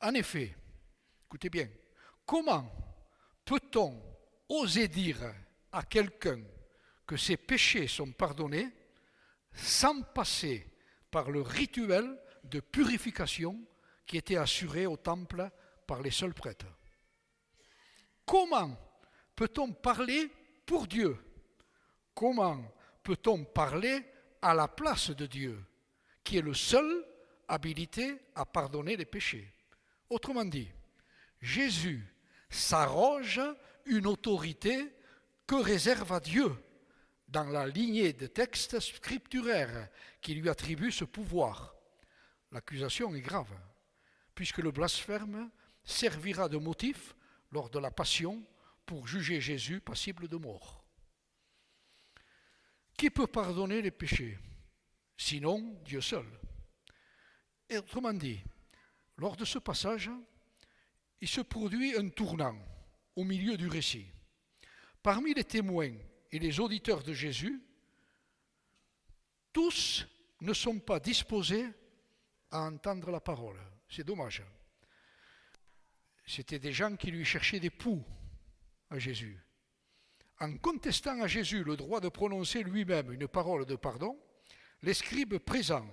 En 0.00 0.14
effet, 0.14 0.54
écoutez 1.26 1.50
bien, 1.50 1.68
comment 2.26 2.70
peut-on 3.44 4.02
oser 4.48 4.88
dire 4.88 5.32
à 5.72 5.82
quelqu'un 5.84 6.40
que 7.06 7.16
ses 7.16 7.36
péchés 7.36 7.86
sont 7.86 8.12
pardonnés 8.12 8.68
sans 9.54 10.02
passer 10.02 10.66
par 11.10 11.30
le 11.30 11.40
rituel 11.40 12.20
de 12.44 12.60
purification 12.60 13.58
qui 14.06 14.16
était 14.16 14.36
assuré 14.36 14.86
au 14.86 14.96
temple 14.96 15.50
par 15.86 16.02
les 16.02 16.10
seuls 16.10 16.34
prêtres? 16.34 16.66
Comment 18.24 18.76
peut-on 19.34 19.72
parler 19.72 20.30
pour 20.66 20.86
Dieu? 20.86 21.16
Comment 22.14 22.60
peut-on 23.02 23.44
parler 23.44 24.04
à 24.42 24.52
la 24.52 24.68
place 24.68 25.10
de 25.10 25.26
Dieu, 25.26 25.62
qui 26.24 26.38
est 26.38 26.42
le 26.42 26.54
seul 26.54 27.04
habilité 27.46 28.16
à 28.34 28.44
pardonner 28.44 28.96
les 28.96 29.04
péchés? 29.04 29.52
Autrement 30.10 30.44
dit, 30.44 30.68
Jésus 31.40 32.04
s'arroge 32.48 33.40
une 33.84 34.06
autorité 34.06 34.92
que 35.46 35.56
réserve 35.56 36.12
à 36.12 36.20
Dieu 36.20 36.52
dans 37.28 37.44
la 37.44 37.66
lignée 37.66 38.12
de 38.12 38.26
textes 38.26 38.80
scripturaires 38.80 39.88
qui 40.20 40.34
lui 40.34 40.48
attribuent 40.48 40.92
ce 40.92 41.04
pouvoir. 41.04 41.74
L'accusation 42.52 43.14
est 43.14 43.20
grave, 43.20 43.52
puisque 44.34 44.58
le 44.58 44.70
blasphème 44.70 45.50
servira 45.84 46.48
de 46.48 46.56
motif 46.56 47.14
lors 47.52 47.70
de 47.70 47.78
la 47.78 47.90
passion 47.90 48.44
pour 48.84 49.06
juger 49.06 49.40
Jésus 49.40 49.80
passible 49.80 50.28
de 50.28 50.36
mort. 50.36 50.84
Qui 52.96 53.10
peut 53.10 53.26
pardonner 53.26 53.82
les 53.82 53.90
péchés? 53.90 54.38
Sinon 55.16 55.80
Dieu 55.84 56.00
seul. 56.00 56.26
Autrement 57.76 58.12
dit, 58.12 58.40
lors 59.16 59.36
de 59.36 59.44
ce 59.44 59.58
passage, 59.58 60.10
il 61.20 61.28
se 61.28 61.40
produit 61.40 61.96
un 61.96 62.08
tournant 62.08 62.56
au 63.14 63.24
milieu 63.24 63.56
du 63.56 63.68
récit. 63.68 64.06
Parmi 65.02 65.34
les 65.34 65.44
témoins 65.44 65.94
et 66.32 66.38
les 66.38 66.60
auditeurs 66.60 67.02
de 67.02 67.12
Jésus, 67.12 67.62
tous 69.52 70.06
ne 70.40 70.52
sont 70.52 70.78
pas 70.78 71.00
disposés 71.00 71.66
à 72.50 72.62
entendre 72.62 73.10
la 73.10 73.20
parole. 73.20 73.58
C'est 73.88 74.04
dommage. 74.04 74.42
C'était 76.26 76.58
des 76.58 76.72
gens 76.72 76.96
qui 76.96 77.10
lui 77.10 77.24
cherchaient 77.24 77.60
des 77.60 77.70
poux 77.70 78.04
à 78.90 78.98
Jésus. 78.98 79.40
En 80.40 80.56
contestant 80.58 81.20
à 81.22 81.26
Jésus 81.26 81.64
le 81.64 81.76
droit 81.76 82.00
de 82.00 82.08
prononcer 82.08 82.62
lui-même 82.62 83.12
une 83.12 83.28
parole 83.28 83.64
de 83.64 83.76
pardon, 83.76 84.18
les 84.82 84.92
scribes 84.92 85.38
présents 85.38 85.88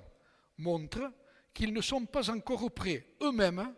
montrent 0.57 1.13
qu'ils 1.53 1.73
ne 1.73 1.81
sont 1.81 2.05
pas 2.05 2.29
encore 2.29 2.69
prêts 2.73 3.15
eux-mêmes 3.21 3.73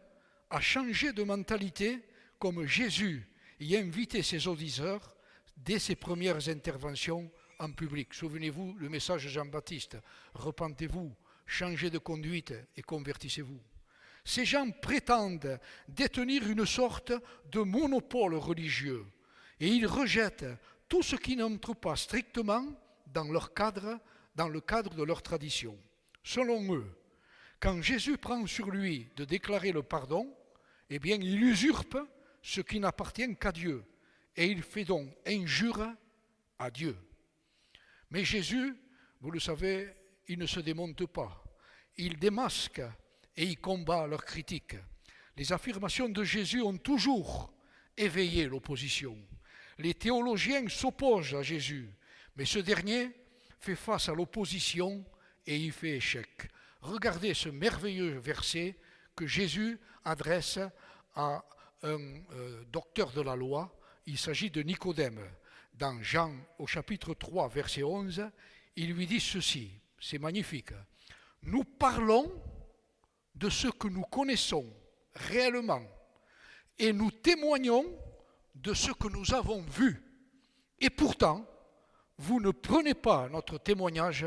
à 0.56 0.62
changer 0.62 1.12
de 1.12 1.24
mentalité 1.24 2.00
comme 2.40 2.66
Jésus 2.66 3.28
y 3.60 3.76
invitait 3.76 4.24
ses 4.24 4.48
auditeurs 4.48 5.14
dès 5.58 5.80
ses 5.80 5.98
premières 5.98 6.48
interventions 6.48 7.30
en 7.60 7.74
public. 7.74 8.14
Souvenez-vous 8.14 8.74
le 8.80 8.88
message 8.88 9.26
de 9.26 9.30
Jean-Baptiste, 9.30 9.98
repentez-vous, 10.34 11.14
changez 11.46 11.90
de 11.90 11.98
conduite 11.98 12.54
et 12.78 12.82
convertissez-vous. 12.82 13.60
Ces 14.24 14.46
gens 14.46 14.72
prétendent 14.72 15.60
détenir 15.90 16.50
une 16.50 16.66
sorte 16.66 17.12
de 17.52 17.60
monopole 17.60 18.36
religieux 18.36 19.06
et 19.60 19.68
ils 19.68 19.86
rejettent 19.86 20.46
tout 20.88 21.04
ce 21.04 21.18
qui 21.18 21.36
n'entre 21.36 21.76
pas 21.76 21.98
strictement 21.98 22.66
dans 23.08 23.26
leur 23.26 23.54
cadre, 23.54 24.00
dans 24.38 24.48
le 24.48 24.62
cadre 24.62 24.96
de 24.96 25.04
leur 25.04 25.22
tradition. 25.22 25.78
Selon 26.24 26.74
eux, 26.74 26.98
quand 27.60 27.82
Jésus 27.82 28.18
prend 28.18 28.48
sur 28.48 28.72
lui 28.72 29.10
de 29.18 29.26
déclarer 29.26 29.74
le 29.74 29.84
pardon, 29.84 30.34
eh 30.90 31.00
bien, 31.00 31.16
il 31.16 31.44
usurpe 31.44 31.98
ce 32.42 32.62
qui 32.62 32.80
n'appartient 32.80 33.36
qu'à 33.38 33.52
Dieu, 33.52 33.84
et 34.36 34.46
il 34.46 34.62
fait 34.62 34.86
donc 34.86 35.10
injure 35.26 35.88
à 36.60 36.70
Dieu. 36.70 36.96
Mais 38.12 38.24
Jésus, 38.24 38.76
vous 39.22 39.32
le 39.32 39.40
savez, 39.40 39.94
il 40.28 40.40
ne 40.40 40.46
se 40.46 40.60
démonte 40.60 41.06
pas. 41.08 41.44
Il 41.98 42.18
démasque 42.20 42.82
et 43.36 43.44
il 43.44 43.60
combat 43.60 44.08
leurs 44.08 44.26
critiques. 44.26 44.76
Les 45.38 45.52
affirmations 45.52 46.10
de 46.10 46.24
Jésus 46.24 46.62
ont 46.62 46.78
toujours 46.78 47.54
éveillé 47.98 48.46
l'opposition. 48.48 49.18
Les 49.78 49.94
théologiens 49.94 50.68
s'opposent 50.70 51.36
à 51.36 51.42
Jésus, 51.42 51.90
mais 52.36 52.46
ce 52.46 52.60
dernier 52.60 53.12
fait 53.60 53.76
face 53.76 54.10
à 54.10 54.14
l'opposition 54.14 55.06
et 55.46 55.58
il 55.58 55.72
fait 55.72 55.98
échec. 55.98 56.50
Regardez 56.82 57.34
ce 57.34 57.50
merveilleux 57.50 58.20
verset 58.20 58.78
que 59.16 59.26
Jésus 59.26 59.80
adresse 60.04 60.60
à 61.16 61.44
un 61.84 62.00
euh, 62.00 62.64
docteur 62.72 63.12
de 63.12 63.22
la 63.22 63.36
loi. 63.36 63.74
Il 64.06 64.18
s'agit 64.18 64.50
de 64.50 64.62
Nicodème. 64.62 65.20
Dans 65.74 66.02
Jean 66.02 66.34
au 66.58 66.68
chapitre 66.68 67.14
3, 67.14 67.50
verset 67.50 67.84
11, 67.84 68.30
il 68.78 68.94
lui 68.94 69.08
dit 69.08 69.20
ceci, 69.20 69.72
c'est 70.00 70.20
magnifique. 70.20 70.72
Nous 71.42 71.64
parlons 71.64 72.32
de 73.36 73.50
ce 73.50 73.68
que 73.68 73.88
nous 73.88 74.04
connaissons 74.04 74.66
réellement 75.16 75.84
et 76.78 76.94
nous 76.94 77.12
témoignons 77.12 77.86
de 78.54 78.74
ce 78.74 78.92
que 78.92 79.10
nous 79.10 79.34
avons 79.34 79.62
vu. 79.62 80.02
Et 80.80 80.90
pourtant, 80.90 81.46
vous 82.18 82.40
ne 82.40 82.52
prenez 82.52 82.94
pas 82.94 83.28
notre 83.30 83.58
témoignage 83.58 84.26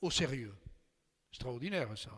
au 0.00 0.10
sérieux. 0.10 0.56
Extraordinaire 1.30 1.96
ça. 1.96 2.10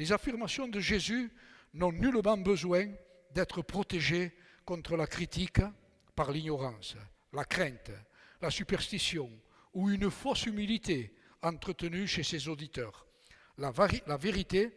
Les 0.00 0.12
affirmations 0.12 0.66
de 0.66 0.80
Jésus 0.80 1.30
n'ont 1.74 1.92
nullement 1.92 2.38
besoin 2.38 2.88
d'être 3.34 3.60
protégées 3.60 4.32
contre 4.64 4.96
la 4.96 5.06
critique 5.06 5.60
par 6.16 6.32
l'ignorance, 6.32 6.96
la 7.34 7.44
crainte, 7.44 7.90
la 8.40 8.50
superstition 8.50 9.30
ou 9.74 9.90
une 9.90 10.10
fausse 10.10 10.46
humilité 10.46 11.14
entretenue 11.42 12.06
chez 12.06 12.22
ses 12.22 12.48
auditeurs. 12.48 13.06
La, 13.58 13.72
vérité 14.16 14.70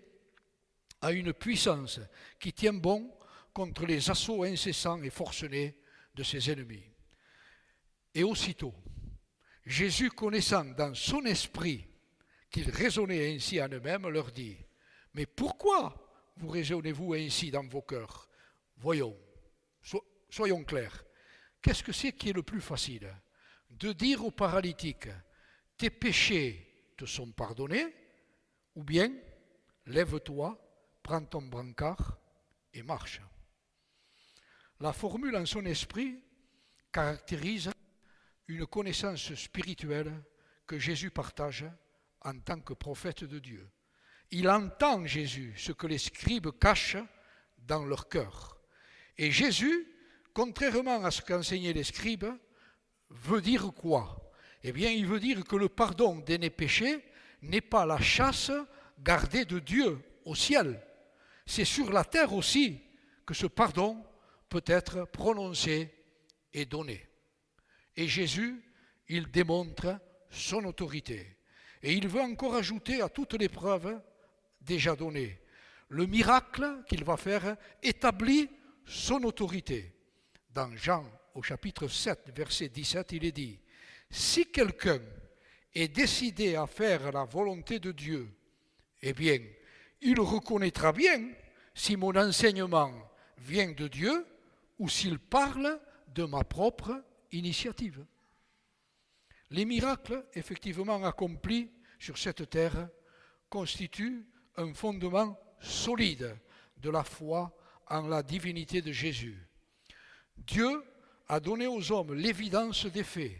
a 0.99 1.13
une 1.13 1.31
puissance 1.31 2.01
qui 2.37 2.51
tient 2.51 2.73
bon 2.73 3.09
contre 3.53 3.85
les 3.85 4.09
assauts 4.09 4.43
incessants 4.43 5.01
et 5.03 5.09
forcenés 5.09 5.77
de 6.13 6.23
ses 6.23 6.51
ennemis. 6.51 6.83
Et 8.13 8.25
aussitôt, 8.25 8.75
Jésus, 9.65 10.09
connaissant 10.09 10.65
dans 10.65 10.93
son 10.93 11.23
esprit 11.23 11.87
qu'ils 12.51 12.69
raisonnaient 12.69 13.33
ainsi 13.33 13.61
en 13.61 13.69
eux-mêmes, 13.69 14.09
leur 14.09 14.29
dit, 14.29 14.57
Mais 15.13 15.25
pourquoi 15.25 16.33
vous 16.37 16.49
raisonnez-vous 16.49 17.13
ainsi 17.13 17.51
dans 17.51 17.67
vos 17.67 17.81
cœurs? 17.81 18.27
Voyons, 18.77 19.17
soyons 20.29 20.63
clairs. 20.63 21.03
Qu'est-ce 21.61 21.83
que 21.83 21.91
c'est 21.91 22.13
qui 22.13 22.29
est 22.29 22.33
le 22.33 22.43
plus 22.43 22.61
facile? 22.61 23.13
De 23.69 23.93
dire 23.93 24.25
aux 24.25 24.31
paralytiques, 24.31 25.09
tes 25.77 25.89
péchés 25.89 26.93
te 26.97 27.05
sont 27.05 27.31
pardonnés, 27.31 27.95
ou 28.75 28.83
bien, 28.83 29.11
lève-toi, 29.85 30.59
prends 31.01 31.25
ton 31.25 31.43
brancard 31.43 32.17
et 32.73 32.83
marche. 32.83 33.21
La 34.79 34.93
formule 34.93 35.35
en 35.35 35.45
son 35.45 35.65
esprit 35.65 36.21
caractérise 36.91 37.71
une 38.47 38.65
connaissance 38.65 39.33
spirituelle 39.35 40.23
que 40.67 40.77
Jésus 40.79 41.11
partage 41.11 41.65
en 42.21 42.39
tant 42.39 42.59
que 42.59 42.73
prophète 42.73 43.23
de 43.23 43.39
Dieu. 43.39 43.69
Il 44.35 44.49
entend 44.49 45.05
Jésus 45.05 45.53
ce 45.57 45.71
que 45.71 45.85
les 45.85 45.99
scribes 45.99 46.49
cachent 46.59 46.97
dans 47.59 47.85
leur 47.85 48.09
cœur. 48.09 48.59
Et 49.15 49.29
Jésus, 49.29 49.87
contrairement 50.33 51.05
à 51.05 51.11
ce 51.11 51.21
qu'enseignaient 51.21 51.71
les 51.71 51.83
scribes, 51.83 52.25
veut 53.11 53.41
dire 53.41 53.71
quoi? 53.75 54.33
Eh 54.63 54.71
bien, 54.71 54.89
il 54.89 55.05
veut 55.05 55.19
dire 55.19 55.43
que 55.43 55.55
le 55.55 55.69
pardon 55.69 56.15
des 56.15 56.49
péchés 56.49 57.05
n'est 57.43 57.61
pas 57.61 57.85
la 57.85 57.99
chasse 57.99 58.51
gardée 58.97 59.45
de 59.45 59.59
Dieu 59.59 59.99
au 60.25 60.33
ciel. 60.33 60.81
C'est 61.45 61.63
sur 61.63 61.91
la 61.91 62.03
terre 62.03 62.33
aussi 62.33 62.81
que 63.27 63.35
ce 63.35 63.45
pardon 63.45 64.03
peut 64.49 64.63
être 64.65 65.05
prononcé 65.05 65.93
et 66.53 66.65
donné. 66.65 67.07
Et 67.95 68.07
Jésus, 68.07 68.63
il 69.09 69.29
démontre 69.29 69.99
son 70.31 70.65
autorité. 70.65 71.37
Et 71.83 71.93
il 71.93 72.07
veut 72.07 72.21
encore 72.21 72.55
ajouter 72.55 72.99
à 72.99 73.09
toutes 73.09 73.33
les 73.33 73.49
preuves 73.49 74.01
déjà 74.65 74.95
données. 74.95 75.39
Le 75.89 76.05
miracle 76.05 76.83
qu'il 76.87 77.03
va 77.03 77.17
faire 77.17 77.55
établit 77.81 78.49
son 78.85 79.23
autorité. 79.23 79.93
Dans 80.51 80.75
Jean 80.75 81.05
au 81.35 81.41
chapitre 81.41 81.87
7, 81.87 82.31
verset 82.35 82.69
17, 82.69 83.11
il 83.13 83.25
est 83.25 83.31
dit, 83.31 83.59
Si 84.09 84.51
quelqu'un 84.51 84.99
est 85.73 85.87
décidé 85.87 86.55
à 86.55 86.67
faire 86.67 87.11
la 87.11 87.25
volonté 87.25 87.79
de 87.79 87.91
Dieu, 87.91 88.29
eh 89.01 89.13
bien, 89.13 89.39
il 90.01 90.19
reconnaîtra 90.19 90.91
bien 90.91 91.29
si 91.73 91.95
mon 91.95 92.15
enseignement 92.15 92.91
vient 93.37 93.71
de 93.71 93.87
Dieu 93.87 94.25
ou 94.79 94.89
s'il 94.89 95.19
parle 95.19 95.79
de 96.07 96.23
ma 96.23 96.43
propre 96.43 97.03
initiative. 97.31 98.05
Les 99.49 99.65
miracles 99.65 100.25
effectivement 100.33 101.03
accomplis 101.03 101.71
sur 101.99 102.17
cette 102.17 102.49
terre 102.49 102.89
constituent 103.49 104.25
un 104.57 104.73
fondement 104.73 105.37
solide 105.59 106.37
de 106.77 106.89
la 106.89 107.03
foi 107.03 107.55
en 107.89 108.07
la 108.07 108.23
divinité 108.23 108.81
de 108.81 108.91
Jésus. 108.91 109.47
Dieu 110.37 110.83
a 111.27 111.39
donné 111.39 111.67
aux 111.67 111.91
hommes 111.91 112.13
l'évidence 112.13 112.85
des 112.85 113.03
faits 113.03 113.39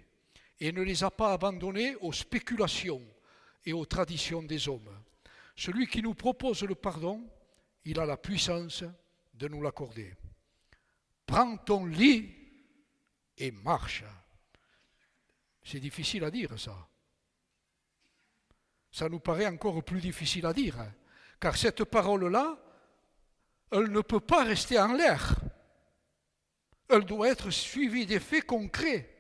et 0.60 0.72
ne 0.72 0.82
les 0.82 1.04
a 1.04 1.12
pas 1.12 1.34
abandonnés 1.34 1.96
aux 1.98 2.14
spéculations 2.14 3.02
et 3.66 3.74
aux 3.74 3.86
traditions 3.86 4.44
des 4.44 4.68
hommes. 4.70 4.90
Celui 5.56 5.88
qui 5.88 6.02
nous 6.02 6.14
propose 6.14 6.64
le 6.64 6.76
pardon, 6.76 7.22
il 7.86 8.00
a 8.00 8.06
la 8.06 8.18
puissance 8.18 8.84
de 9.34 9.48
nous 9.48 9.62
l'accorder. 9.62 10.14
Prends 11.26 11.58
ton 11.58 11.86
lit 11.86 12.30
et 13.38 13.52
marche. 13.52 14.04
C'est 15.64 15.80
difficile 15.80 16.24
à 16.24 16.32
dire 16.32 16.58
ça. 16.60 16.88
Ça 18.92 19.10
nous 19.10 19.20
paraît 19.20 19.48
encore 19.48 19.84
plus 19.84 20.02
difficile 20.02 20.46
à 20.46 20.54
dire, 20.54 20.78
car 21.44 21.58
cette 21.58 21.84
parole-là, 21.84 22.58
elle 23.70 23.92
ne 23.92 24.00
peut 24.00 24.22
pas 24.22 24.46
rester 24.46 24.80
en 24.80 24.94
l'air. 24.94 25.36
Elle 26.88 27.04
doit 27.04 27.28
être 27.28 27.50
suivie 27.50 28.06
des 28.06 28.22
faits 28.22 28.46
concrets, 28.46 29.14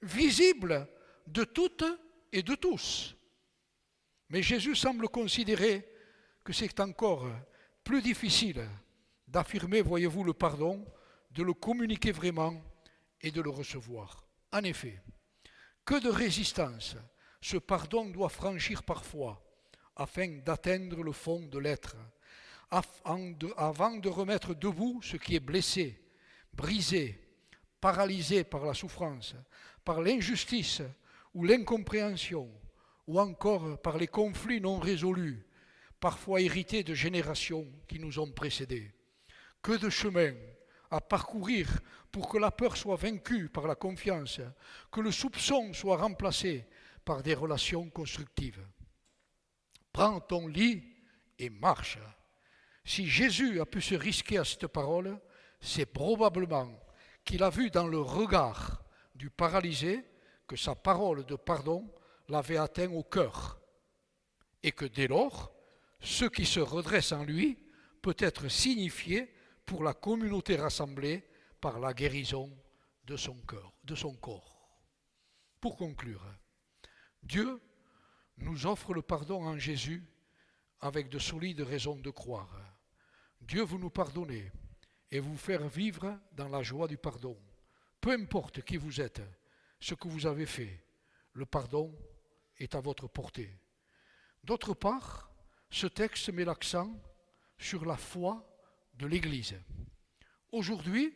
visibles 0.00 0.86
de 1.26 1.42
toutes 1.42 1.84
et 2.30 2.44
de 2.44 2.54
tous. 2.54 3.16
Mais 4.28 4.40
Jésus 4.40 4.76
semble 4.76 5.08
considérer 5.08 5.84
que 6.44 6.52
c'est 6.52 6.78
encore 6.78 7.26
plus 7.82 8.02
difficile 8.02 8.64
d'affirmer, 9.26 9.82
voyez-vous, 9.82 10.22
le 10.22 10.32
pardon, 10.32 10.86
de 11.32 11.42
le 11.42 11.54
communiquer 11.54 12.12
vraiment 12.12 12.54
et 13.20 13.32
de 13.32 13.40
le 13.40 13.50
recevoir. 13.50 14.24
En 14.52 14.62
effet, 14.62 15.02
que 15.84 15.98
de 15.98 16.08
résistance 16.08 16.94
ce 17.40 17.56
pardon 17.56 18.04
doit 18.10 18.28
franchir 18.28 18.84
parfois 18.84 19.43
afin 19.96 20.28
d'atteindre 20.44 21.02
le 21.02 21.12
fond 21.12 21.40
de 21.40 21.58
l'être, 21.58 21.96
avant 22.70 23.96
de 23.96 24.08
remettre 24.08 24.54
debout 24.54 25.00
ce 25.02 25.16
qui 25.16 25.36
est 25.36 25.40
blessé, 25.40 26.00
brisé, 26.52 27.20
paralysé 27.80 28.44
par 28.44 28.64
la 28.64 28.74
souffrance, 28.74 29.34
par 29.84 30.00
l'injustice 30.00 30.82
ou 31.34 31.44
l'incompréhension, 31.44 32.50
ou 33.06 33.20
encore 33.20 33.80
par 33.82 33.98
les 33.98 34.06
conflits 34.06 34.60
non 34.60 34.78
résolus, 34.78 35.46
parfois 36.00 36.40
hérités 36.40 36.82
de 36.82 36.94
générations 36.94 37.66
qui 37.86 37.98
nous 37.98 38.18
ont 38.18 38.30
précédés. 38.30 38.92
Que 39.62 39.72
de 39.72 39.90
chemin 39.90 40.34
à 40.90 41.00
parcourir 41.00 41.80
pour 42.12 42.28
que 42.28 42.38
la 42.38 42.50
peur 42.50 42.76
soit 42.76 42.96
vaincue 42.96 43.48
par 43.48 43.66
la 43.66 43.74
confiance, 43.74 44.40
que 44.92 45.00
le 45.00 45.10
soupçon 45.10 45.72
soit 45.72 45.96
remplacé 45.96 46.66
par 47.04 47.22
des 47.22 47.34
relations 47.34 47.90
constructives. 47.90 48.64
Prends 49.94 50.18
ton 50.18 50.48
lit 50.48 50.82
et 51.38 51.48
marche. 51.48 51.98
Si 52.84 53.06
Jésus 53.06 53.60
a 53.60 53.64
pu 53.64 53.80
se 53.80 53.94
risquer 53.94 54.38
à 54.38 54.44
cette 54.44 54.66
parole, 54.66 55.20
c'est 55.60 55.86
probablement 55.86 56.68
qu'il 57.24 57.44
a 57.44 57.48
vu 57.48 57.70
dans 57.70 57.86
le 57.86 58.00
regard 58.00 58.82
du 59.14 59.30
paralysé 59.30 60.04
que 60.48 60.56
sa 60.56 60.74
parole 60.74 61.24
de 61.24 61.36
pardon 61.36 61.88
l'avait 62.28 62.56
atteint 62.56 62.90
au 62.90 63.04
cœur, 63.04 63.60
et 64.64 64.72
que 64.72 64.84
dès 64.84 65.06
lors, 65.06 65.54
ce 66.00 66.24
qui 66.24 66.44
se 66.44 66.58
redresse 66.58 67.12
en 67.12 67.22
lui 67.22 67.56
peut 68.02 68.16
être 68.18 68.48
signifié 68.48 69.32
pour 69.64 69.84
la 69.84 69.94
communauté 69.94 70.56
rassemblée 70.56 71.22
par 71.60 71.78
la 71.78 71.94
guérison 71.94 72.50
de 73.04 73.16
son 73.16 73.40
de 73.84 73.94
son 73.94 74.14
corps. 74.16 74.68
Pour 75.60 75.76
conclure, 75.76 76.26
Dieu 77.22 77.60
nous 78.38 78.66
offre 78.66 78.94
le 78.94 79.02
pardon 79.02 79.44
en 79.44 79.58
Jésus 79.58 80.02
avec 80.80 81.08
de 81.08 81.18
solides 81.18 81.60
raisons 81.60 81.96
de 81.96 82.10
croire. 82.10 82.54
Dieu 83.40 83.64
veut 83.64 83.78
nous 83.78 83.90
pardonner 83.90 84.50
et 85.10 85.20
vous 85.20 85.36
faire 85.36 85.68
vivre 85.68 86.18
dans 86.32 86.48
la 86.48 86.62
joie 86.62 86.88
du 86.88 86.96
pardon. 86.96 87.38
Peu 88.00 88.12
importe 88.12 88.62
qui 88.62 88.76
vous 88.76 89.00
êtes, 89.00 89.22
ce 89.80 89.94
que 89.94 90.08
vous 90.08 90.26
avez 90.26 90.46
fait, 90.46 90.84
le 91.32 91.46
pardon 91.46 91.96
est 92.58 92.74
à 92.74 92.80
votre 92.80 93.08
portée. 93.08 93.58
D'autre 94.42 94.74
part, 94.74 95.30
ce 95.70 95.86
texte 95.86 96.28
met 96.30 96.44
l'accent 96.44 96.92
sur 97.58 97.84
la 97.84 97.96
foi 97.96 98.46
de 98.94 99.06
l'Église. 99.06 99.54
Aujourd'hui, 100.52 101.14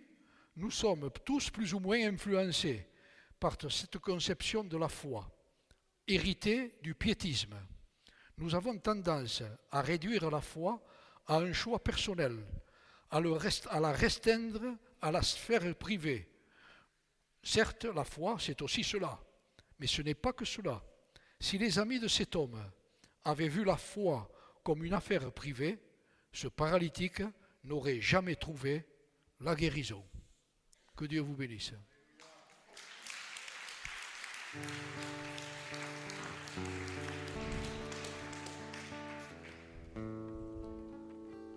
nous 0.56 0.70
sommes 0.70 1.10
tous 1.24 1.50
plus 1.50 1.74
ou 1.74 1.78
moins 1.78 2.08
influencés 2.08 2.88
par 3.38 3.56
cette 3.70 3.98
conception 3.98 4.64
de 4.64 4.76
la 4.76 4.88
foi, 4.88 5.30
héritée 6.08 6.74
du 6.82 6.94
piétisme. 6.94 7.54
Nous 8.38 8.54
avons 8.54 8.78
tendance 8.78 9.42
à 9.70 9.82
réduire 9.82 10.30
la 10.30 10.40
foi 10.40 10.82
à 11.26 11.36
un 11.36 11.52
choix 11.52 11.82
personnel, 11.82 12.36
à, 13.10 13.18
à 13.18 13.80
la 13.80 13.92
restreindre 13.92 14.76
à 15.00 15.12
la 15.12 15.22
sphère 15.22 15.74
privée. 15.76 16.28
Certes, 17.42 17.84
la 17.84 18.04
foi, 18.04 18.36
c'est 18.40 18.62
aussi 18.62 18.82
cela, 18.82 19.20
mais 19.78 19.86
ce 19.86 20.02
n'est 20.02 20.14
pas 20.14 20.32
que 20.32 20.44
cela. 20.44 20.82
Si 21.38 21.58
les 21.58 21.78
amis 21.78 22.00
de 22.00 22.08
cet 22.08 22.34
homme 22.34 22.60
avaient 23.24 23.48
vu 23.48 23.64
la 23.64 23.76
foi 23.76 24.28
comme 24.64 24.84
une 24.84 24.94
affaire 24.94 25.32
privée, 25.32 25.78
ce 26.32 26.48
paralytique 26.48 27.22
n'aurait 27.64 28.00
jamais 28.00 28.36
trouvé 28.36 28.86
la 29.40 29.54
guérison. 29.54 30.04
Que 30.96 31.04
Dieu 31.04 31.20
vous 31.20 31.36
bénisse. 31.36 31.72